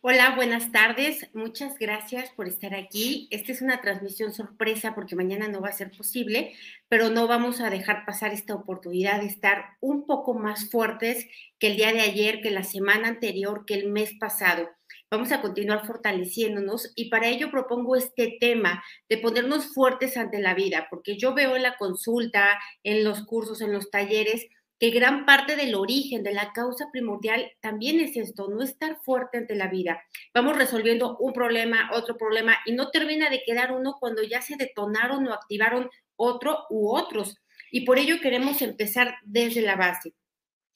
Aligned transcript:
Hola, 0.00 0.34
buenas 0.36 0.72
tardes. 0.72 1.28
Muchas 1.32 1.78
gracias 1.78 2.30
por 2.30 2.46
estar 2.48 2.74
aquí. 2.74 3.28
Esta 3.30 3.52
es 3.52 3.62
una 3.62 3.80
transmisión 3.80 4.32
sorpresa 4.32 4.94
porque 4.94 5.16
mañana 5.16 5.48
no 5.48 5.60
va 5.60 5.68
a 5.68 5.72
ser 5.72 5.90
posible, 5.90 6.54
pero 6.88 7.10
no 7.10 7.26
vamos 7.26 7.60
a 7.60 7.70
dejar 7.70 8.04
pasar 8.06 8.32
esta 8.32 8.54
oportunidad 8.54 9.20
de 9.20 9.26
estar 9.26 9.76
un 9.80 10.06
poco 10.06 10.34
más 10.34 10.70
fuertes 10.70 11.26
que 11.58 11.68
el 11.68 11.76
día 11.76 11.92
de 11.92 12.00
ayer, 12.00 12.40
que 12.40 12.50
la 12.50 12.64
semana 12.64 13.08
anterior, 13.08 13.64
que 13.66 13.74
el 13.74 13.88
mes 13.88 14.12
pasado. 14.18 14.68
Vamos 15.10 15.30
a 15.32 15.40
continuar 15.40 15.86
fortaleciéndonos 15.86 16.92
y 16.96 17.10
para 17.10 17.28
ello 17.28 17.50
propongo 17.50 17.96
este 17.96 18.36
tema 18.40 18.82
de 19.08 19.18
ponernos 19.18 19.72
fuertes 19.72 20.16
ante 20.16 20.40
la 20.40 20.54
vida, 20.54 20.88
porque 20.90 21.16
yo 21.16 21.32
veo 21.34 21.56
en 21.56 21.62
la 21.62 21.76
consulta, 21.76 22.58
en 22.82 23.04
los 23.04 23.24
cursos, 23.24 23.60
en 23.60 23.72
los 23.72 23.90
talleres, 23.90 24.46
que 24.78 24.90
gran 24.90 25.24
parte 25.24 25.56
del 25.56 25.74
origen, 25.74 26.22
de 26.22 26.34
la 26.34 26.52
causa 26.52 26.88
primordial, 26.92 27.50
también 27.60 28.00
es 28.00 28.16
esto, 28.16 28.48
no 28.48 28.62
estar 28.62 28.98
fuerte 29.04 29.38
ante 29.38 29.54
la 29.54 29.68
vida. 29.68 30.02
Vamos 30.34 30.56
resolviendo 30.56 31.16
un 31.18 31.32
problema, 31.32 31.90
otro 31.94 32.16
problema, 32.16 32.56
y 32.66 32.72
no 32.72 32.90
termina 32.90 33.30
de 33.30 33.42
quedar 33.44 33.72
uno 33.72 33.96
cuando 33.98 34.22
ya 34.22 34.42
se 34.42 34.56
detonaron 34.56 35.26
o 35.26 35.32
activaron 35.32 35.90
otro 36.16 36.66
u 36.70 36.94
otros. 36.94 37.36
Y 37.70 37.82
por 37.82 37.98
ello 37.98 38.20
queremos 38.20 38.62
empezar 38.62 39.16
desde 39.24 39.62
la 39.62 39.76
base. 39.76 40.14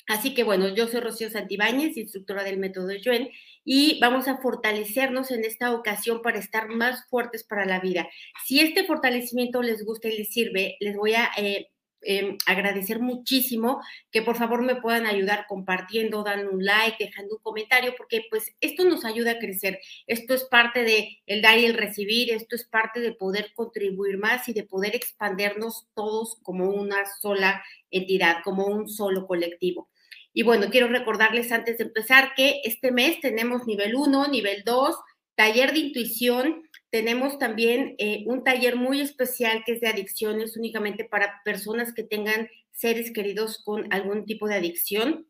Así 0.06 0.34
que 0.34 0.42
bueno, 0.42 0.68
yo 0.74 0.88
soy 0.88 1.00
Rocío 1.00 1.30
Santibáñez, 1.30 1.96
instructora 1.96 2.42
del 2.42 2.58
método 2.58 2.92
Yuen, 2.92 3.30
y 3.64 4.00
vamos 4.00 4.26
a 4.26 4.38
fortalecernos 4.38 5.30
en 5.30 5.44
esta 5.44 5.72
ocasión 5.72 6.20
para 6.20 6.40
estar 6.40 6.68
más 6.68 7.06
fuertes 7.08 7.44
para 7.44 7.64
la 7.64 7.78
vida. 7.78 8.08
Si 8.44 8.58
este 8.58 8.84
fortalecimiento 8.84 9.62
les 9.62 9.84
gusta 9.84 10.08
y 10.08 10.18
les 10.18 10.32
sirve, 10.32 10.76
les 10.80 10.96
voy 10.96 11.14
a 11.14 11.30
eh, 11.36 11.68
Em, 12.02 12.38
agradecer 12.46 12.98
muchísimo 12.98 13.82
que 14.10 14.22
por 14.22 14.36
favor 14.36 14.62
me 14.62 14.76
puedan 14.76 15.06
ayudar 15.06 15.44
compartiendo, 15.46 16.22
dando 16.22 16.50
un 16.50 16.64
like, 16.64 17.04
dejando 17.04 17.36
un 17.36 17.42
comentario, 17.42 17.94
porque 17.96 18.22
pues 18.30 18.54
esto 18.60 18.84
nos 18.84 19.04
ayuda 19.04 19.32
a 19.32 19.38
crecer. 19.38 19.80
Esto 20.06 20.34
es 20.34 20.44
parte 20.44 20.82
de 20.82 21.20
el 21.26 21.42
dar 21.42 21.58
y 21.58 21.66
el 21.66 21.74
recibir, 21.74 22.32
esto 22.32 22.56
es 22.56 22.64
parte 22.64 23.00
de 23.00 23.12
poder 23.12 23.52
contribuir 23.54 24.16
más 24.16 24.48
y 24.48 24.54
de 24.54 24.64
poder 24.64 24.96
expandernos 24.96 25.88
todos 25.94 26.38
como 26.42 26.70
una 26.70 27.04
sola 27.20 27.62
entidad, 27.90 28.38
como 28.44 28.66
un 28.66 28.88
solo 28.88 29.26
colectivo. 29.26 29.90
Y 30.32 30.42
bueno, 30.42 30.68
quiero 30.70 30.88
recordarles 30.88 31.50
antes 31.52 31.78
de 31.78 31.84
empezar 31.84 32.32
que 32.36 32.60
este 32.64 32.92
mes 32.92 33.20
tenemos 33.20 33.66
nivel 33.66 33.96
1, 33.96 34.28
nivel 34.28 34.62
2, 34.64 34.96
taller 35.40 35.72
de 35.72 35.78
intuición, 35.78 36.68
tenemos 36.90 37.38
también 37.38 37.94
eh, 37.96 38.24
un 38.26 38.44
taller 38.44 38.76
muy 38.76 39.00
especial 39.00 39.62
que 39.64 39.72
es 39.72 39.80
de 39.80 39.88
adicciones 39.88 40.54
únicamente 40.54 41.06
para 41.06 41.40
personas 41.46 41.94
que 41.94 42.02
tengan 42.02 42.50
seres 42.72 43.10
queridos 43.10 43.62
con 43.64 43.90
algún 43.90 44.26
tipo 44.26 44.46
de 44.46 44.56
adicción. 44.56 45.26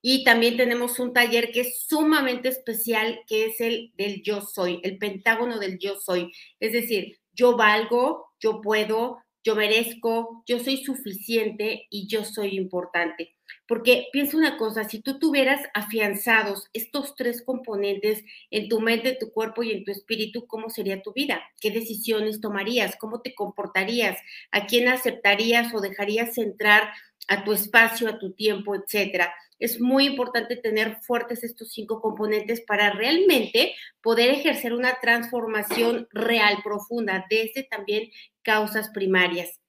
Y 0.00 0.24
también 0.24 0.56
tenemos 0.56 0.98
un 0.98 1.12
taller 1.12 1.52
que 1.52 1.60
es 1.60 1.84
sumamente 1.86 2.48
especial, 2.48 3.20
que 3.28 3.44
es 3.44 3.60
el 3.60 3.92
del 3.96 4.24
yo 4.24 4.40
soy, 4.40 4.80
el 4.82 4.98
pentágono 4.98 5.60
del 5.60 5.78
yo 5.78 6.00
soy. 6.00 6.32
Es 6.58 6.72
decir, 6.72 7.20
yo 7.32 7.56
valgo, 7.56 8.32
yo 8.40 8.60
puedo, 8.60 9.22
yo 9.44 9.54
merezco, 9.54 10.42
yo 10.48 10.58
soy 10.58 10.78
suficiente 10.78 11.86
y 11.90 12.08
yo 12.08 12.24
soy 12.24 12.56
importante. 12.56 13.36
Porque 13.72 14.08
piensa 14.12 14.36
una 14.36 14.58
cosa, 14.58 14.84
si 14.84 15.00
tú 15.00 15.18
tuvieras 15.18 15.62
afianzados 15.72 16.68
estos 16.74 17.14
tres 17.16 17.40
componentes 17.42 18.22
en 18.50 18.68
tu 18.68 18.80
mente, 18.80 19.16
tu 19.18 19.32
cuerpo 19.32 19.62
y 19.62 19.72
en 19.72 19.82
tu 19.82 19.90
espíritu, 19.90 20.46
¿cómo 20.46 20.68
sería 20.68 21.00
tu 21.00 21.14
vida? 21.14 21.40
¿Qué 21.58 21.70
decisiones 21.70 22.42
tomarías? 22.42 22.96
¿Cómo 22.96 23.22
te 23.22 23.34
comportarías? 23.34 24.18
¿A 24.50 24.66
quién 24.66 24.88
aceptarías 24.88 25.72
o 25.72 25.80
dejarías 25.80 26.36
entrar 26.36 26.92
a 27.28 27.44
tu 27.44 27.54
espacio, 27.54 28.10
a 28.10 28.18
tu 28.18 28.34
tiempo, 28.34 28.74
etcétera? 28.74 29.32
Es 29.58 29.80
muy 29.80 30.04
importante 30.04 30.56
tener 30.56 30.98
fuertes 31.00 31.42
estos 31.42 31.72
cinco 31.72 32.02
componentes 32.02 32.60
para 32.60 32.90
realmente 32.90 33.74
poder 34.02 34.32
ejercer 34.32 34.74
una 34.74 34.98
transformación 35.00 36.08
real, 36.10 36.58
profunda, 36.62 37.24
desde 37.30 37.62
también 37.62 38.10
causas 38.42 38.90
primarias. 38.90 39.62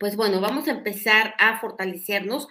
Pues 0.00 0.16
bueno, 0.16 0.40
vamos 0.40 0.66
a 0.66 0.72
empezar 0.72 1.34
a 1.38 1.60
fortalecernos 1.60 2.48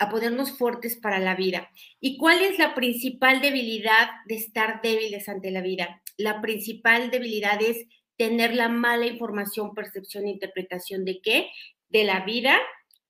a 0.00 0.08
ponernos 0.08 0.52
fuertes 0.52 0.96
para 0.96 1.20
la 1.20 1.36
vida. 1.36 1.70
¿Y 2.00 2.16
cuál 2.16 2.42
es 2.42 2.58
la 2.58 2.74
principal 2.74 3.42
debilidad 3.42 4.08
de 4.26 4.34
estar 4.36 4.80
débiles 4.82 5.28
ante 5.28 5.50
la 5.50 5.60
vida? 5.60 6.02
La 6.16 6.40
principal 6.40 7.10
debilidad 7.10 7.60
es 7.62 7.86
tener 8.16 8.54
la 8.54 8.70
mala 8.70 9.06
información, 9.06 9.74
percepción 9.74 10.24
e 10.24 10.30
interpretación 10.30 11.04
de 11.04 11.20
qué? 11.20 11.50
De 11.90 12.04
la 12.04 12.24
vida, 12.24 12.56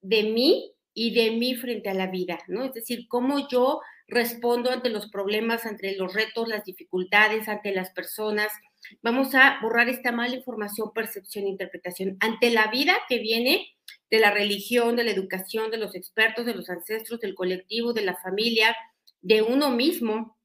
de 0.00 0.24
mí 0.24 0.72
y 0.92 1.14
de 1.14 1.30
mí 1.30 1.54
frente 1.54 1.90
a 1.90 1.94
la 1.94 2.08
vida, 2.08 2.40
¿no? 2.48 2.64
Es 2.64 2.74
decir, 2.74 3.06
cómo 3.08 3.48
yo 3.48 3.80
respondo 4.08 4.70
ante 4.70 4.90
los 4.90 5.08
problemas, 5.10 5.66
ante 5.66 5.96
los 5.96 6.12
retos, 6.12 6.48
las 6.48 6.64
dificultades, 6.64 7.48
ante 7.48 7.72
las 7.72 7.90
personas. 7.90 8.48
Vamos 9.00 9.36
a 9.36 9.60
borrar 9.62 9.88
esta 9.88 10.10
mala 10.10 10.34
información, 10.34 10.90
percepción 10.92 11.44
e 11.44 11.50
interpretación 11.50 12.16
ante 12.18 12.50
la 12.50 12.66
vida 12.66 12.96
que 13.08 13.20
viene 13.20 13.68
de 14.10 14.20
la 14.20 14.30
religión, 14.30 14.96
de 14.96 15.04
la 15.04 15.12
educación, 15.12 15.70
de 15.70 15.78
los 15.78 15.94
expertos, 15.94 16.46
de 16.46 16.54
los 16.54 16.68
ancestros, 16.68 17.20
del 17.20 17.34
colectivo, 17.34 17.92
de 17.92 18.02
la 18.02 18.16
familia, 18.16 18.76
de 19.22 19.42
uno 19.42 19.70
mismo. 19.70 20.36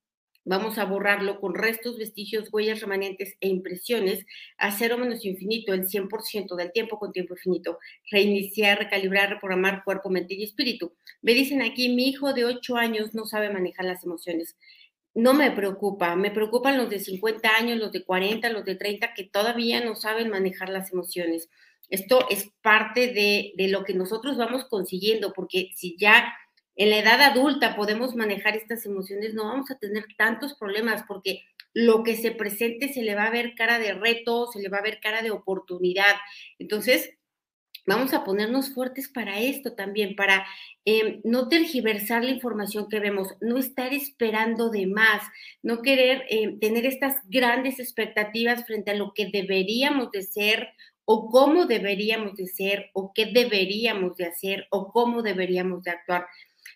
Vamos 0.47 0.77
a 0.77 0.85
borrarlo 0.85 1.41
con 1.41 1.55
restos, 1.55 1.97
vestigios, 1.97 2.49
huellas 2.53 2.79
remanentes 2.79 3.35
e 3.39 3.47
impresiones 3.47 4.27
a 4.59 4.71
cero 4.71 4.95
menos 4.99 5.25
infinito, 5.25 5.73
el 5.73 5.87
100% 5.87 6.55
del 6.55 6.71
tiempo 6.71 6.99
con 6.99 7.11
tiempo 7.11 7.33
infinito. 7.33 7.79
Reiniciar, 8.11 8.77
recalibrar, 8.77 9.29
reprogramar 9.31 9.83
cuerpo, 9.83 10.11
mente 10.11 10.35
y 10.35 10.43
espíritu. 10.43 10.93
Me 11.23 11.33
dicen 11.33 11.63
aquí, 11.63 11.89
mi 11.89 12.09
hijo 12.09 12.33
de 12.33 12.45
8 12.45 12.77
años 12.77 13.15
no 13.15 13.25
sabe 13.25 13.49
manejar 13.49 13.85
las 13.85 14.03
emociones. 14.03 14.55
No 15.15 15.33
me 15.33 15.49
preocupa, 15.49 16.15
me 16.15 16.29
preocupan 16.29 16.77
los 16.77 16.91
de 16.91 16.99
50 16.99 17.55
años, 17.55 17.79
los 17.79 17.91
de 17.91 18.03
40, 18.03 18.47
los 18.49 18.65
de 18.65 18.75
30 18.75 19.15
que 19.15 19.23
todavía 19.23 19.83
no 19.83 19.95
saben 19.95 20.29
manejar 20.29 20.69
las 20.69 20.91
emociones. 20.91 21.49
Esto 21.89 22.25
es 22.29 22.49
parte 22.61 23.13
de, 23.13 23.53
lo 23.69 23.83
que 23.83 23.93
nosotros 23.93 24.37
vamos 24.37 24.65
consiguiendo, 24.65 25.33
porque 25.33 25.71
si 25.75 25.95
ya 25.97 26.33
en 26.75 26.89
la 26.89 26.99
edad 26.99 27.21
adulta 27.21 27.75
podemos 27.75 28.15
manejar 28.15 28.55
estas 28.55 28.85
emociones, 28.85 29.33
no 29.33 29.45
vamos 29.45 29.71
a 29.71 29.77
tener 29.77 30.05
tantos 30.17 30.55
problemas, 30.55 31.03
porque 31.07 31.41
lo 31.73 32.03
que 32.03 32.15
se 32.15 32.31
presente 32.31 32.91
se 32.93 33.03
le 33.03 33.15
va 33.15 33.25
a 33.25 33.31
ver 33.31 33.53
cara 33.55 33.79
de 33.79 33.93
reto, 33.93 34.47
se 34.51 34.61
le 34.61 34.69
va 34.69 34.77
a 34.77 34.83
ver 34.83 34.99
cara 34.99 35.21
de 35.21 35.31
oportunidad. 35.31 36.15
Entonces, 36.57 37.11
vamos 37.85 38.13
a 38.13 38.23
ponernos 38.23 38.73
fuertes 38.73 39.09
para 39.09 39.39
esto 39.39 39.73
también, 39.73 40.15
para 40.15 40.45
em, 40.85 41.21
no 41.23 41.47
tergiversar 41.49 42.23
la 42.23 42.31
información 42.31 42.87
que 42.89 42.99
vemos, 42.99 43.35
no 43.41 43.57
estar 43.57 43.93
esperando 43.93 44.69
de 44.69 44.87
más, 44.87 45.23
no 45.61 45.81
querer 45.81 46.25
em, 46.29 46.59
tener 46.59 46.85
estas 46.85 47.15
grandes 47.25 47.79
expectativas 47.79 48.65
frente 48.65 48.91
a 48.91 48.95
lo 48.95 49.13
que 49.13 49.27
deberíamos 49.27 50.11
de 50.11 50.23
ser 50.23 50.69
o 51.05 51.29
cómo 51.29 51.65
deberíamos 51.65 52.35
de 52.35 52.47
ser, 52.47 52.89
o 52.93 53.13
qué 53.13 53.27
deberíamos 53.27 54.17
de 54.17 54.25
hacer, 54.25 54.67
o 54.71 54.91
cómo 54.91 55.21
deberíamos 55.21 55.83
de 55.83 55.91
actuar. 55.91 56.25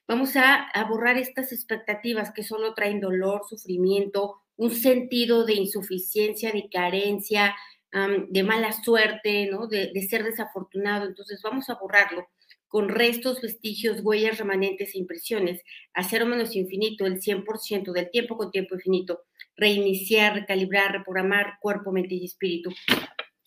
Vamos 0.07 0.35
a, 0.35 0.69
borrar 0.87 1.17
estas 1.17 1.51
expectativas 1.51 2.31
que 2.31 2.43
solo 2.43 2.73
traen 2.73 2.99
dolor, 2.99 3.41
sufrimiento, 3.47 4.41
un 4.55 4.71
sentido 4.71 5.45
de 5.45 5.53
insuficiencia, 5.53 6.51
de 6.51 6.69
carencia, 6.69 7.55
de 8.29 8.43
mala 8.43 8.71
suerte, 8.71 9.47
¿no? 9.47 9.67
De, 9.67 9.91
ser 10.07 10.23
desafortunado. 10.23 11.07
Entonces 11.07 11.41
vamos 11.43 11.69
a 11.69 11.75
borrarlo 11.75 12.27
con 12.67 12.87
restos, 12.87 13.41
vestigios, 13.41 14.01
huellas 14.03 14.37
remanentes 14.37 14.93
e 14.93 14.99
impresiones, 14.99 15.61
a 15.93 16.03
cero 16.03 16.27
menos 16.27 16.55
infinito, 16.55 17.07
el 17.07 17.19
100% 17.19 17.91
del 17.91 18.11
tiempo 18.11 18.37
con 18.37 18.51
tiempo 18.51 18.75
infinito, 18.75 19.23
reiniciar, 19.55 20.35
recalibrar, 20.35 20.91
reprogramar 20.91 21.57
cuerpo, 21.61 21.91
mente 21.91 22.13
y 22.13 22.25
espíritu. 22.25 22.69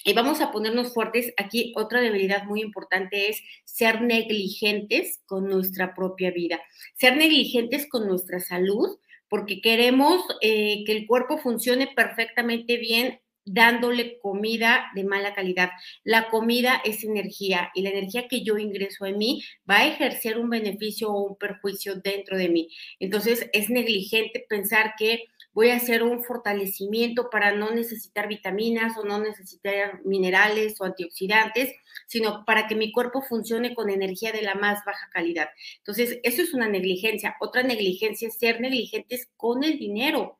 Y 0.04 0.12
vamos 0.14 0.40
a 0.40 0.50
ponernos 0.50 0.92
fuertes. 0.92 1.32
Aquí 1.36 1.72
otra 1.76 2.00
debilidad 2.00 2.44
muy 2.44 2.60
importante 2.60 3.28
es 3.28 3.42
ser 3.64 4.02
negligentes 4.02 5.20
con 5.26 5.48
nuestra 5.48 5.94
propia 5.94 6.30
vida, 6.30 6.60
ser 6.94 7.16
negligentes 7.16 7.88
con 7.88 8.06
nuestra 8.06 8.40
salud, 8.40 8.98
porque 9.28 9.60
queremos 9.60 10.22
eh, 10.40 10.84
que 10.84 10.92
el 10.92 11.06
cuerpo 11.06 11.38
funcione 11.38 11.88
perfectamente 11.94 12.76
bien 12.76 13.20
dándole 13.44 14.18
comida 14.20 14.90
de 14.94 15.04
mala 15.04 15.34
calidad. 15.34 15.70
La 16.04 16.28
comida 16.28 16.80
es 16.84 17.04
energía 17.04 17.70
y 17.74 17.82
la 17.82 17.90
energía 17.90 18.28
que 18.28 18.44
yo 18.44 18.58
ingreso 18.58 19.06
en 19.06 19.18
mí 19.18 19.42
va 19.68 19.78
a 19.78 19.86
ejercer 19.86 20.38
un 20.38 20.50
beneficio 20.50 21.10
o 21.10 21.24
un 21.24 21.36
perjuicio 21.36 21.96
dentro 21.96 22.36
de 22.36 22.48
mí. 22.48 22.68
Entonces 23.00 23.48
es 23.52 23.70
negligente 23.70 24.44
pensar 24.48 24.94
que 24.98 25.24
voy 25.52 25.70
a 25.70 25.76
hacer 25.76 26.02
un 26.02 26.24
fortalecimiento 26.24 27.30
para 27.30 27.52
no 27.52 27.70
necesitar 27.70 28.28
vitaminas 28.28 28.96
o 28.98 29.04
no 29.04 29.18
necesitar 29.18 30.00
minerales 30.04 30.80
o 30.80 30.84
antioxidantes, 30.84 31.74
sino 32.06 32.44
para 32.44 32.66
que 32.66 32.74
mi 32.74 32.92
cuerpo 32.92 33.22
funcione 33.22 33.74
con 33.74 33.90
energía 33.90 34.32
de 34.32 34.42
la 34.42 34.54
más 34.54 34.84
baja 34.84 35.08
calidad. 35.12 35.48
Entonces, 35.78 36.18
eso 36.22 36.42
es 36.42 36.54
una 36.54 36.68
negligencia. 36.68 37.36
Otra 37.40 37.62
negligencia 37.62 38.28
es 38.28 38.38
ser 38.38 38.60
negligentes 38.60 39.28
con 39.36 39.64
el 39.64 39.78
dinero 39.78 40.38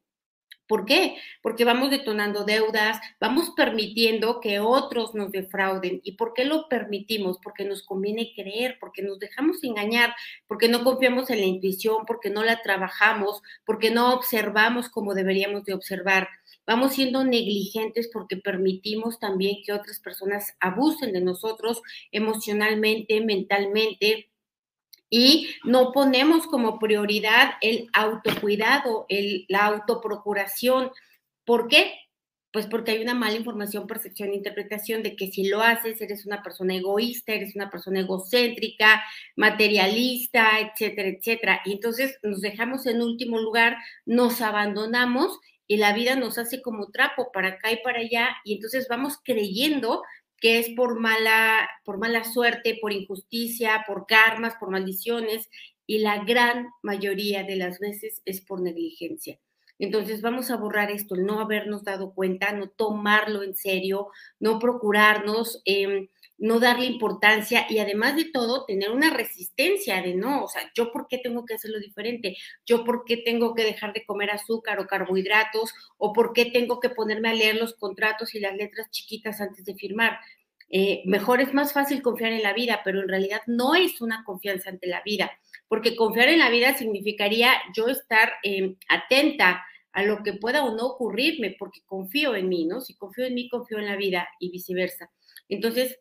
¿Por 0.73 0.87
qué? 0.87 1.19
Porque 1.43 1.67
vamos 1.67 1.91
detonando 1.91 2.45
deudas, 2.45 2.99
vamos 3.21 3.51
permitiendo 3.55 4.41
que 4.41 4.59
otros 4.59 5.15
nos 5.15 5.31
defrauden. 5.31 6.01
¿Y 6.03 6.13
por 6.13 6.33
qué 6.33 6.47
lo 6.47 6.67
permitimos? 6.67 7.37
Porque 7.43 7.67
nos 7.67 7.83
conviene 7.83 8.33
creer, 8.35 8.79
porque 8.81 9.03
nos 9.03 9.19
dejamos 9.19 9.63
engañar, 9.65 10.15
porque 10.47 10.71
no 10.71 10.83
confiamos 10.83 11.29
en 11.29 11.41
la 11.41 11.45
intuición, 11.45 12.07
porque 12.07 12.31
no 12.31 12.43
la 12.43 12.63
trabajamos, 12.63 13.43
porque 13.67 13.91
no 13.91 14.15
observamos 14.15 14.89
como 14.89 15.13
deberíamos 15.13 15.65
de 15.65 15.75
observar. 15.75 16.31
Vamos 16.67 16.95
siendo 16.95 17.23
negligentes 17.23 18.09
porque 18.11 18.39
permitimos 18.39 19.19
también 19.19 19.57
que 19.67 19.75
otras 19.75 20.01
personas 20.01 20.57
abusen 20.59 21.13
de 21.13 21.21
nosotros 21.21 21.83
emocionalmente, 22.13 23.21
mentalmente, 23.21 24.32
y 25.15 25.51
no 25.63 25.93
ponemos 25.93 26.47
como 26.47 26.79
prioridad 26.79 27.51
el 27.61 27.91
autocuidado, 27.93 29.05
el, 29.11 29.45
la 29.47 29.67
autoprocuración. 29.67 30.91
¿Por 31.45 31.69
qué? 31.69 31.93
Pues 32.51 32.67
porque 32.67 32.93
hay 32.93 33.03
una 33.03 33.13
mala 33.13 33.37
información, 33.37 33.87
percepción 33.87 34.31
e 34.31 34.37
interpretación 34.37 35.03
de 35.03 35.15
que 35.15 35.31
si 35.31 35.49
lo 35.49 35.61
haces 35.61 36.01
eres 36.01 36.25
una 36.25 36.43
persona 36.43 36.75
egoísta, 36.75 37.35
eres 37.35 37.55
una 37.55 37.69
persona 37.69 38.01
egocéntrica, 38.01 39.05
materialista, 39.37 40.49
etcétera, 40.61 41.09
etcétera. 41.09 41.61
Y 41.67 41.73
entonces 41.73 42.19
nos 42.23 42.41
dejamos 42.41 42.87
en 42.87 43.03
último 43.03 43.39
lugar, 43.39 43.77
nos 44.07 44.41
abandonamos 44.41 45.39
y 45.67 45.77
la 45.77 45.93
vida 45.93 46.17
nos 46.17 46.39
hace 46.39 46.63
como 46.63 46.91
trapo 46.91 47.31
para 47.33 47.49
acá 47.49 47.71
y 47.71 47.83
para 47.83 48.01
allá 48.01 48.31
y 48.45 48.55
entonces 48.55 48.87
vamos 48.89 49.19
creyendo 49.23 50.03
que 50.43 50.59
es 50.59 50.71
por 50.71 50.99
mala, 50.99 51.71
por 51.85 51.99
mala 51.99 52.25
suerte, 52.25 52.77
por 52.81 52.93
injusticia, 52.93 53.85
por 53.87 54.07
karmas, 54.07 54.57
por 54.59 54.71
maldiciones, 54.71 55.49
y 55.87 55.99
la 55.99 56.25
gran 56.25 56.67
mayoría 56.83 57.45
de 57.45 57.55
las 57.55 57.79
veces 57.79 58.23
es 58.25 58.41
por 58.41 58.61
negligencia. 58.61 59.39
Entonces 59.83 60.23
vamos 60.23 60.53
a 60.53 60.57
borrar 60.57 60.93
esto, 60.93 61.17
el 61.17 61.27
no 61.27 61.41
habernos 61.41 61.83
dado 61.83 62.15
cuenta, 62.15 62.53
no 62.53 62.69
tomarlo 62.69 63.43
en 63.43 63.57
serio, 63.57 64.11
no 64.39 64.61
procurarnos, 64.61 65.61
em, 65.65 66.07
no 66.39 66.61
darle 66.61 66.87
importancia 66.87 67.67
y 67.69 67.81
además 67.81 68.15
de 68.15 68.27
todo 68.27 68.65
tener 68.65 68.93
una 68.93 69.11
resistencia 69.11 70.01
de 70.01 70.15
no, 70.15 70.45
o 70.45 70.49
sea, 70.49 70.71
yo 70.77 70.93
por 70.93 71.09
qué 71.09 71.19
tengo 71.19 71.45
que 71.45 71.55
hacerlo 71.55 71.81
diferente, 71.81 72.37
yo 72.65 72.85
por 72.85 73.05
qué 73.05 73.17
tengo 73.17 73.55
que 73.57 73.65
dejar 73.65 73.93
de 73.93 74.05
comer 74.05 74.31
azúcar 74.31 74.79
o 74.79 74.87
carbohidratos 74.87 75.75
o 75.99 76.13
por 76.13 76.33
qué 76.33 76.45
tengo 76.45 76.79
que 76.79 76.91
ponerme 76.91 77.31
a 77.31 77.35
leer 77.35 77.57
los 77.57 77.75
contratos 77.75 78.37
y 78.37 78.39
las 78.39 78.55
letras 78.55 78.89
chiquitas 78.93 79.41
antes 79.41 79.65
de 79.65 79.75
firmar. 79.75 80.21
Eh, 80.71 81.03
mejor 81.07 81.41
es 81.41 81.53
más 81.53 81.73
fácil 81.73 82.03
confiar 82.03 82.31
en 82.31 82.45
la 82.45 82.53
vida, 82.53 82.83
pero 82.85 83.01
en 83.03 83.09
realidad 83.09 83.43
no 83.49 83.75
es 83.75 84.01
una 84.01 84.23
confianza 84.23 84.71
ante 84.71 84.87
la 84.87 85.03
vida, 85.03 85.33
porque 85.67 85.97
confiar 85.97 86.29
en 86.29 86.39
la 86.39 86.51
vida 86.51 86.73
significaría 86.79 87.51
yo 87.75 87.89
estar 87.89 88.35
eh, 88.45 88.77
atenta 88.89 89.65
a 89.93 90.03
lo 90.03 90.23
que 90.23 90.35
pueda 90.35 90.65
o 90.65 90.75
no 90.75 90.87
ocurrirme, 90.87 91.57
porque 91.59 91.81
confío 91.87 92.35
en 92.35 92.49
mí, 92.49 92.67
¿no? 92.67 92.81
Si 92.81 92.95
confío 92.95 93.27
en 93.27 93.35
mí, 93.35 93.49
confío 93.49 93.79
en 93.79 93.87
la 93.87 93.97
vida 93.97 94.29
y 94.41 94.51
viceversa. 94.51 95.11
Entonces, 95.49 95.99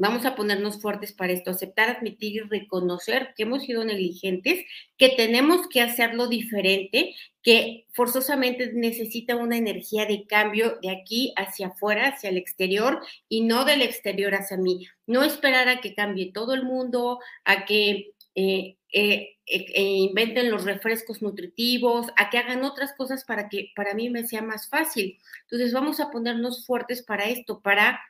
Vamos 0.00 0.24
a 0.24 0.34
ponernos 0.34 0.80
fuertes 0.82 1.12
para 1.12 1.32
esto, 1.32 1.52
aceptar, 1.52 1.88
admitir 1.88 2.34
y 2.34 2.40
reconocer 2.40 3.32
que 3.36 3.44
hemos 3.44 3.62
sido 3.62 3.84
negligentes, 3.84 4.64
que 4.98 5.10
tenemos 5.10 5.68
que 5.68 5.82
hacerlo 5.82 6.26
diferente, 6.26 7.14
que 7.44 7.86
forzosamente 7.92 8.72
necesita 8.72 9.36
una 9.36 9.56
energía 9.56 10.04
de 10.06 10.26
cambio 10.26 10.78
de 10.82 10.90
aquí 10.90 11.32
hacia 11.36 11.68
afuera, 11.68 12.08
hacia 12.08 12.30
el 12.30 12.38
exterior 12.38 13.02
y 13.28 13.42
no 13.42 13.64
del 13.64 13.82
exterior 13.82 14.34
hacia 14.34 14.56
mí. 14.56 14.84
No 15.06 15.22
esperar 15.22 15.68
a 15.68 15.80
que 15.80 15.94
cambie 15.94 16.32
todo 16.32 16.54
el 16.54 16.64
mundo, 16.64 17.20
a 17.44 17.64
que 17.64 18.13
eh, 18.34 18.78
eh, 18.92 19.36
eh, 19.46 19.82
inventen 19.82 20.50
los 20.50 20.64
refrescos 20.64 21.22
nutritivos, 21.22 22.06
a 22.16 22.30
que 22.30 22.38
hagan 22.38 22.64
otras 22.64 22.94
cosas 22.96 23.24
para 23.24 23.48
que 23.48 23.72
para 23.76 23.94
mí 23.94 24.10
me 24.10 24.26
sea 24.26 24.42
más 24.42 24.68
fácil. 24.68 25.18
Entonces 25.42 25.72
vamos 25.72 26.00
a 26.00 26.10
ponernos 26.10 26.66
fuertes 26.66 27.02
para 27.02 27.24
esto, 27.24 27.60
para 27.60 28.00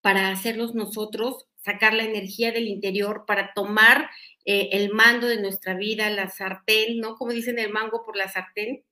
para 0.00 0.30
hacerlos 0.30 0.74
nosotros, 0.74 1.46
sacar 1.56 1.92
la 1.92 2.04
energía 2.04 2.52
del 2.52 2.68
interior, 2.68 3.24
para 3.26 3.52
tomar 3.54 4.08
eh, 4.44 4.70
el 4.72 4.90
mando 4.92 5.26
de 5.26 5.40
nuestra 5.40 5.74
vida, 5.74 6.08
la 6.10 6.30
sartén, 6.30 6.98
¿no? 6.98 7.16
Como 7.16 7.32
dicen 7.32 7.58
el 7.58 7.70
mango 7.70 8.04
por 8.04 8.16
la 8.16 8.28
sartén, 8.28 8.84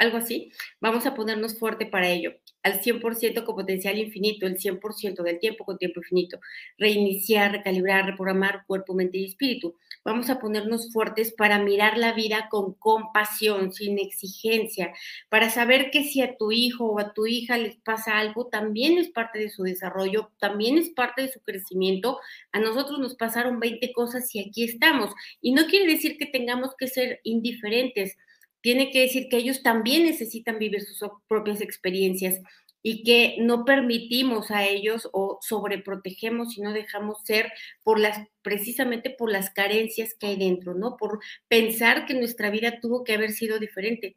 algo 0.00 0.16
así. 0.16 0.50
Vamos 0.80 1.06
a 1.06 1.14
ponernos 1.14 1.58
fuerte 1.58 1.86
para 1.86 2.08
ello 2.08 2.32
al 2.62 2.80
100% 2.80 3.44
con 3.44 3.54
potencial 3.54 3.98
infinito, 3.98 4.46
el 4.46 4.58
100% 4.58 5.22
del 5.22 5.38
tiempo 5.38 5.64
con 5.64 5.78
tiempo 5.78 6.00
infinito. 6.00 6.40
Reiniciar, 6.78 7.52
recalibrar, 7.52 8.06
reprogramar 8.06 8.64
cuerpo, 8.66 8.94
mente 8.94 9.18
y 9.18 9.26
espíritu. 9.26 9.76
Vamos 10.04 10.30
a 10.30 10.38
ponernos 10.38 10.92
fuertes 10.92 11.32
para 11.32 11.58
mirar 11.58 11.96
la 11.98 12.12
vida 12.12 12.48
con 12.50 12.74
compasión, 12.74 13.72
sin 13.72 13.98
exigencia, 13.98 14.92
para 15.28 15.50
saber 15.50 15.90
que 15.90 16.04
si 16.04 16.22
a 16.22 16.36
tu 16.36 16.52
hijo 16.52 16.86
o 16.86 16.98
a 16.98 17.12
tu 17.12 17.26
hija 17.26 17.58
les 17.58 17.76
pasa 17.76 18.18
algo, 18.18 18.46
también 18.46 18.98
es 18.98 19.10
parte 19.10 19.38
de 19.38 19.50
su 19.50 19.62
desarrollo, 19.62 20.30
también 20.38 20.78
es 20.78 20.90
parte 20.90 21.22
de 21.22 21.32
su 21.32 21.40
crecimiento. 21.40 22.18
A 22.52 22.60
nosotros 22.60 22.98
nos 22.98 23.14
pasaron 23.16 23.60
20 23.60 23.92
cosas 23.92 24.34
y 24.34 24.40
aquí 24.40 24.64
estamos. 24.64 25.12
Y 25.40 25.52
no 25.52 25.66
quiere 25.66 25.86
decir 25.92 26.18
que 26.18 26.26
tengamos 26.26 26.74
que 26.78 26.88
ser 26.88 27.20
indiferentes 27.24 28.16
tiene 28.60 28.90
que 28.90 29.00
decir 29.00 29.28
que 29.28 29.38
ellos 29.38 29.62
también 29.62 30.04
necesitan 30.04 30.58
vivir 30.58 30.82
sus 30.82 31.08
propias 31.28 31.60
experiencias 31.60 32.40
y 32.82 33.02
que 33.04 33.36
no 33.40 33.64
permitimos 33.64 34.50
a 34.50 34.66
ellos 34.66 35.08
o 35.12 35.38
sobreprotegemos 35.42 36.56
y 36.56 36.62
no 36.62 36.72
dejamos 36.72 37.22
ser 37.24 37.52
por 37.82 38.00
las 38.00 38.26
precisamente 38.42 39.10
por 39.10 39.30
las 39.30 39.50
carencias 39.50 40.14
que 40.18 40.28
hay 40.28 40.36
dentro, 40.36 40.74
¿no? 40.74 40.96
Por 40.96 41.20
pensar 41.48 42.06
que 42.06 42.14
nuestra 42.14 42.50
vida 42.50 42.80
tuvo 42.80 43.04
que 43.04 43.12
haber 43.12 43.32
sido 43.32 43.58
diferente, 43.58 44.16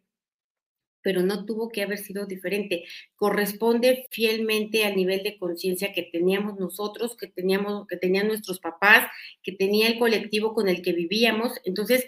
pero 1.01 1.21
no 1.21 1.45
tuvo 1.45 1.69
que 1.69 1.83
haber 1.83 1.99
sido 1.99 2.25
diferente. 2.25 2.85
Corresponde 3.15 4.07
fielmente 4.11 4.85
al 4.85 4.95
nivel 4.95 5.23
de 5.23 5.37
conciencia 5.37 5.91
que 5.93 6.03
teníamos 6.03 6.57
nosotros, 6.57 7.17
que 7.17 7.27
teníamos 7.27 7.85
que 7.87 7.97
tenían 7.97 8.27
nuestros 8.27 8.59
papás, 8.59 9.07
que 9.43 9.51
tenía 9.51 9.87
el 9.87 9.99
colectivo 9.99 10.53
con 10.53 10.69
el 10.69 10.81
que 10.81 10.93
vivíamos. 10.93 11.59
Entonces, 11.65 12.05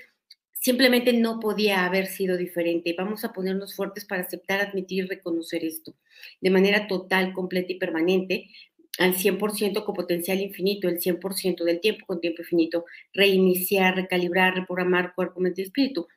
Simplemente 0.66 1.14
no 1.14 1.40
podía 1.40 1.86
haber 1.86 2.08
sido 2.08 2.38
diferente. 2.38 2.96
Vamos 2.98 3.24
a 3.24 3.32
ponernos 3.34 3.76
fuertes 3.76 4.04
para 4.04 4.24
aceptar, 4.24 4.60
admitir 4.62 5.08
reconocer 5.08 5.64
esto 5.64 5.94
de 6.42 6.50
manera 6.50 6.88
total, 6.88 7.34
completa 7.34 7.72
y 7.74 7.78
permanente, 7.78 8.50
al 8.98 9.14
100% 9.14 9.86
con 9.86 9.94
potencial 9.94 10.42
infinito, 10.42 10.88
el 10.90 11.00
100% 11.00 11.66
del 11.66 11.82
tiempo 11.82 12.08
con 12.08 12.20
tiempo 12.20 12.42
infinito, 12.42 12.86
reiniciar, 13.14 13.96
recalibrar, 13.96 14.56
reprogramar 14.56 15.14
cuerpo, 15.14 15.40
mente 15.40 15.62
y 15.62 15.66
espíritu. 15.66 16.08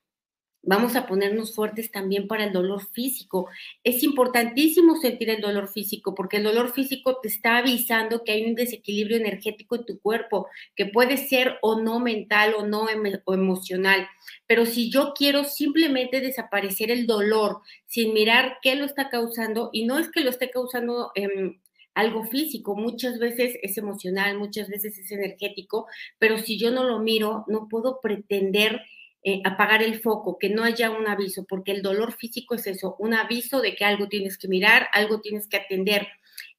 Vamos 0.63 0.97
a 0.97 1.07
ponernos 1.07 1.55
fuertes 1.55 1.93
también 1.93 2.27
para 2.27 2.45
el 2.45 2.53
dolor 2.53 2.85
físico. 2.91 3.49
Es 3.85 4.03
importantísimo 4.03 4.97
sentir 4.97 5.31
el 5.31 5.41
dolor 5.41 5.69
físico 5.69 6.15
porque 6.15 6.39
el 6.39 6.43
dolor 6.43 6.73
físico 6.73 7.19
te 7.23 7.29
está 7.29 7.59
avisando 7.59 8.25
que 8.25 8.33
hay 8.33 8.45
un 8.45 8.55
desequilibrio 8.55 9.17
energético 9.17 9.77
en 9.77 9.87
tu 9.87 10.01
cuerpo, 10.01 10.49
que 10.75 10.87
puede 10.87 11.17
ser 11.17 11.59
o 11.63 11.81
no 11.81 12.01
mental 12.01 12.55
o 12.59 12.67
no 12.67 12.87
o 13.25 13.35
emocional. 13.35 14.09
Pero 14.47 14.67
si 14.67 14.91
yo 14.91 15.13
quiero 15.15 15.45
simplemente 15.45 16.21
desaparecer 16.21 16.91
el 16.91 17.07
dolor 17.07 17.61
sin 17.87 18.13
mirar 18.13 18.59
qué 18.61 18.75
lo 18.75 18.85
está 18.85 19.09
causando, 19.11 19.71
y 19.73 19.87
no 19.87 19.99
es 19.99 20.11
que 20.11 20.23
lo 20.23 20.31
esté 20.31 20.51
causando 20.51 21.13
em, 21.15 21.61
algo 21.95 22.25
físico, 22.25 22.77
muchas 22.77 23.19
veces 23.19 23.57
es 23.63 23.79
emocional, 23.79 24.39
muchas 24.39 24.69
veces 24.69 24.99
es 24.99 25.11
energético, 25.13 25.87
pero 26.19 26.39
si 26.39 26.59
yo 26.59 26.71
no 26.71 26.85
lo 26.85 26.99
miro, 26.99 27.45
no 27.49 27.69
puedo 27.69 28.01
pretender 28.01 28.83
eh, 29.29 29.43
apagar 29.45 29.83
el 29.83 30.01
foco, 30.01 30.39
que 30.39 30.49
no 30.49 30.65
haya 30.65 30.91
un 30.91 31.07
aviso, 31.07 31.45
porque 31.45 31.73
el 31.73 31.83
dolor 31.83 32.13
físico 32.15 32.55
es 32.55 32.67
eso, 32.67 32.97
un 32.99 33.13
aviso 33.13 33.61
de 33.61 33.75
que 33.75 33.85
algo 33.85 34.09
tienes 34.09 34.39
que 34.39 34.49
mirar, 34.49 34.89
algo 34.95 35.21
tienes 35.21 35.47
que 35.49 35.59
atender. 35.59 36.09